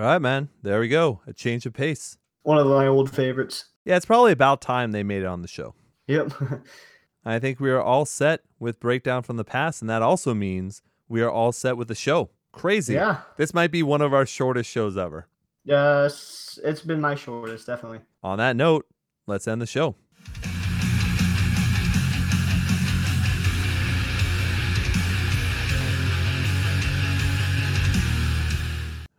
[0.00, 0.48] All right, man.
[0.62, 1.20] There we go.
[1.26, 2.16] A change of pace.
[2.42, 3.66] One of my old favorites.
[3.84, 5.74] Yeah, it's probably about time they made it on the show.
[6.06, 6.32] Yep.
[7.26, 10.80] I think we are all set with Breakdown from the Past, and that also means
[11.06, 12.30] we are all set with the show.
[12.50, 12.94] Crazy.
[12.94, 13.20] yeah.
[13.36, 15.26] This might be one of our shortest shows ever.
[15.64, 18.00] Yes, it's been my shortest, definitely.
[18.22, 18.86] On that note,
[19.26, 19.96] let's end the show.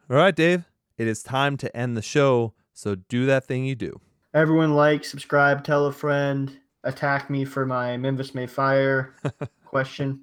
[0.10, 0.66] All right, Dave,
[1.02, 2.54] it is time to end the show.
[2.74, 4.00] So do that thing you do.
[4.34, 9.16] Everyone like, subscribe, tell a friend, attack me for my Memphis May Fire
[9.66, 10.22] question.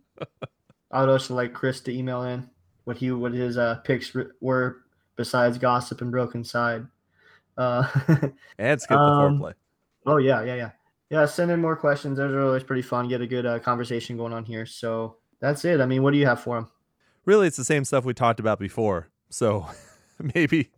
[0.90, 2.48] I would also like Chris to email in
[2.84, 4.78] what he what his uh, picks were
[5.16, 6.88] besides gossip and Brokencyde.
[7.56, 7.86] Uh,
[8.58, 9.54] And skip the Um, foreplay.
[10.06, 10.70] oh yeah, yeah, yeah,
[11.10, 11.26] yeah.
[11.26, 12.16] Send in more questions.
[12.18, 13.08] Those are always pretty fun.
[13.08, 14.64] Get a good uh, conversation going on here.
[14.64, 15.80] So that's it.
[15.80, 16.68] I mean, what do you have for him?
[17.26, 19.08] Really, it's the same stuff we talked about before.
[19.28, 19.66] So
[20.34, 20.70] maybe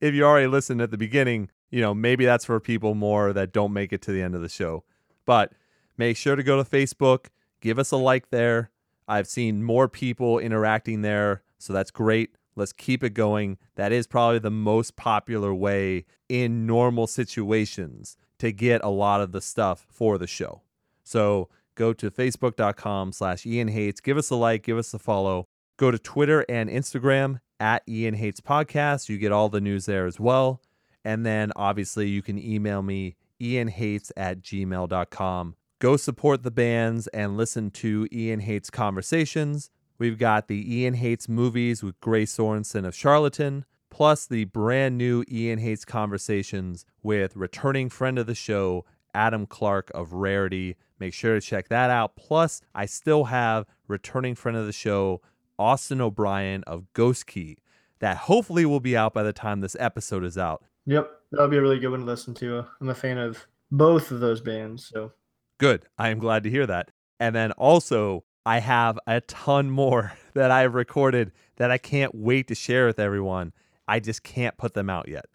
[0.00, 3.52] if you already listened at the beginning, you know, maybe that's for people more that
[3.52, 4.84] don't make it to the end of the show.
[5.24, 5.52] But
[5.96, 7.26] make sure to go to Facebook,
[7.60, 8.70] give us a like there.
[9.08, 12.36] I've seen more people interacting there, so that's great.
[12.54, 13.58] Let's keep it going.
[13.76, 19.32] That is probably the most popular way in normal situations to get a lot of
[19.32, 20.62] the stuff for the show.
[21.04, 24.00] So go to facebook.com slash Ian Hates.
[24.00, 25.46] Give us a like, give us a follow.
[25.78, 29.08] Go to Twitter and Instagram at Ian Hates Podcast.
[29.08, 30.60] You get all the news there as well.
[31.04, 35.54] And then obviously you can email me, ianhates at gmail.com.
[35.78, 39.70] Go support the bands and listen to Ian Hates Conversations.
[39.96, 45.24] We've got the Ian Hates movies with Gray Sorensen of Charlatan, plus the brand new
[45.30, 48.84] Ian Hates Conversations with returning friend of the show,
[49.14, 50.76] Adam Clark of Rarity.
[50.98, 52.16] Make sure to check that out.
[52.16, 55.20] Plus, I still have returning friend of the show,
[55.62, 57.58] Austin O'Brien of Ghost Key,
[58.00, 60.64] that hopefully will be out by the time this episode is out.
[60.86, 62.66] Yep, that'll be a really good one to listen to.
[62.80, 64.90] I'm a fan of both of those bands.
[64.92, 65.12] So
[65.58, 65.86] Good.
[65.96, 66.90] I am glad to hear that.
[67.20, 72.48] And then also, I have a ton more that I've recorded that I can't wait
[72.48, 73.52] to share with everyone.
[73.86, 75.26] I just can't put them out yet.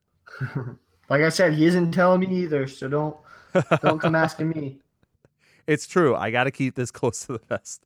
[1.09, 2.67] like I said, he isn't telling me either.
[2.67, 3.15] So don't
[3.81, 4.79] don't come asking me.
[5.65, 6.13] It's true.
[6.13, 7.85] I got to keep this close to the vest.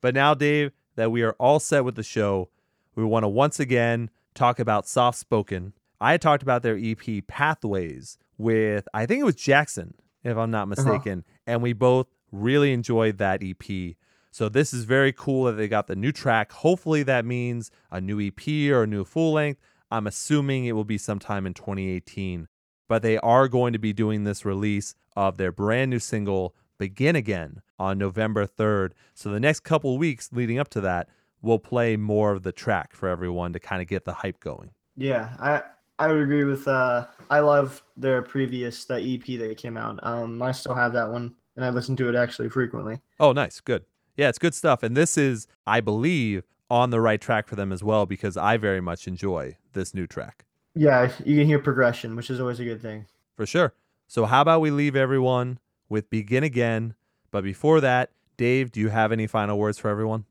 [0.00, 2.48] But now, Dave, that we are all set with the show,
[2.94, 5.72] we want to once again talk about Soft Spoken.
[6.00, 9.94] I had talked about their EP Pathways with, I think it was Jackson,
[10.24, 10.84] if I'm not uh-huh.
[10.84, 11.24] mistaken.
[11.46, 13.96] And we both really enjoyed that EP.
[14.30, 16.52] So this is very cool that they got the new track.
[16.52, 19.60] Hopefully that means a new EP or a new full length.
[19.90, 22.46] I'm assuming it will be sometime in 2018.
[22.88, 27.16] But they are going to be doing this release of their brand new single, Begin
[27.16, 28.92] Again, on November 3rd.
[29.14, 31.08] So the next couple weeks leading up to that,
[31.42, 34.70] we'll play more of the track for everyone to kind of get the hype going.
[34.96, 35.62] Yeah, I
[35.98, 36.68] I would agree with.
[36.68, 39.98] uh I love their previous the EP that came out.
[40.02, 43.00] Um, I still have that one, and I listen to it actually frequently.
[43.18, 43.60] Oh, nice.
[43.60, 43.84] Good.
[44.16, 44.82] Yeah, it's good stuff.
[44.82, 48.56] And this is, I believe, on the right track for them as well because I
[48.58, 50.44] very much enjoy this new track
[50.74, 53.06] Yeah, you can hear progression, which is always a good thing.
[53.36, 53.72] for sure.
[54.06, 55.58] So, how about we leave everyone
[55.88, 56.94] with Begin Again?
[57.30, 60.24] But before that, Dave, do you have any final words for everyone?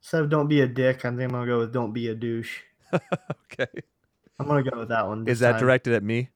[0.00, 2.60] So "Don't be a dick," I think I'm gonna go with "Don't be a douche."
[3.52, 3.82] Okay.
[4.40, 5.28] I'm gonna go with that one.
[5.28, 5.60] Is that time.
[5.60, 6.30] directed at me?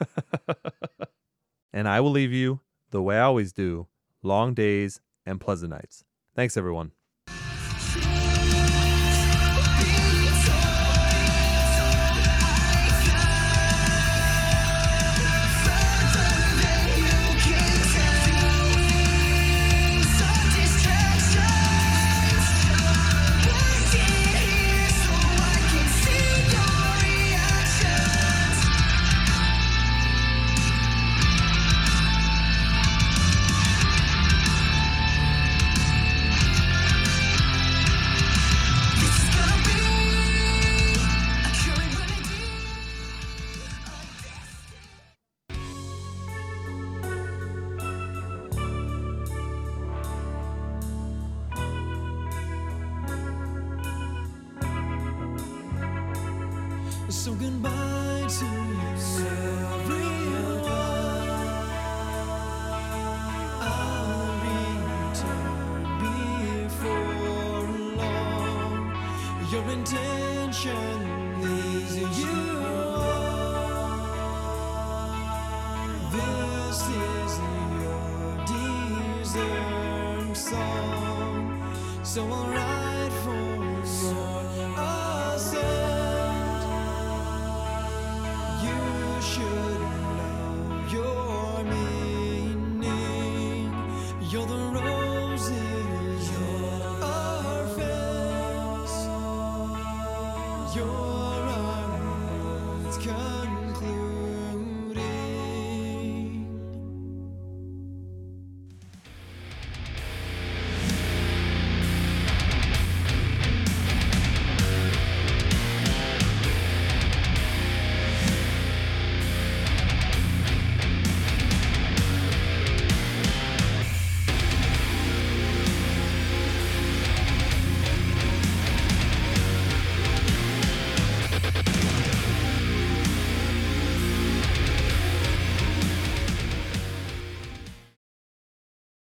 [1.72, 2.60] and I will leave you
[2.90, 3.88] the way I always do
[4.22, 6.04] long days and pleasant nights.
[6.34, 6.92] Thanks, everyone.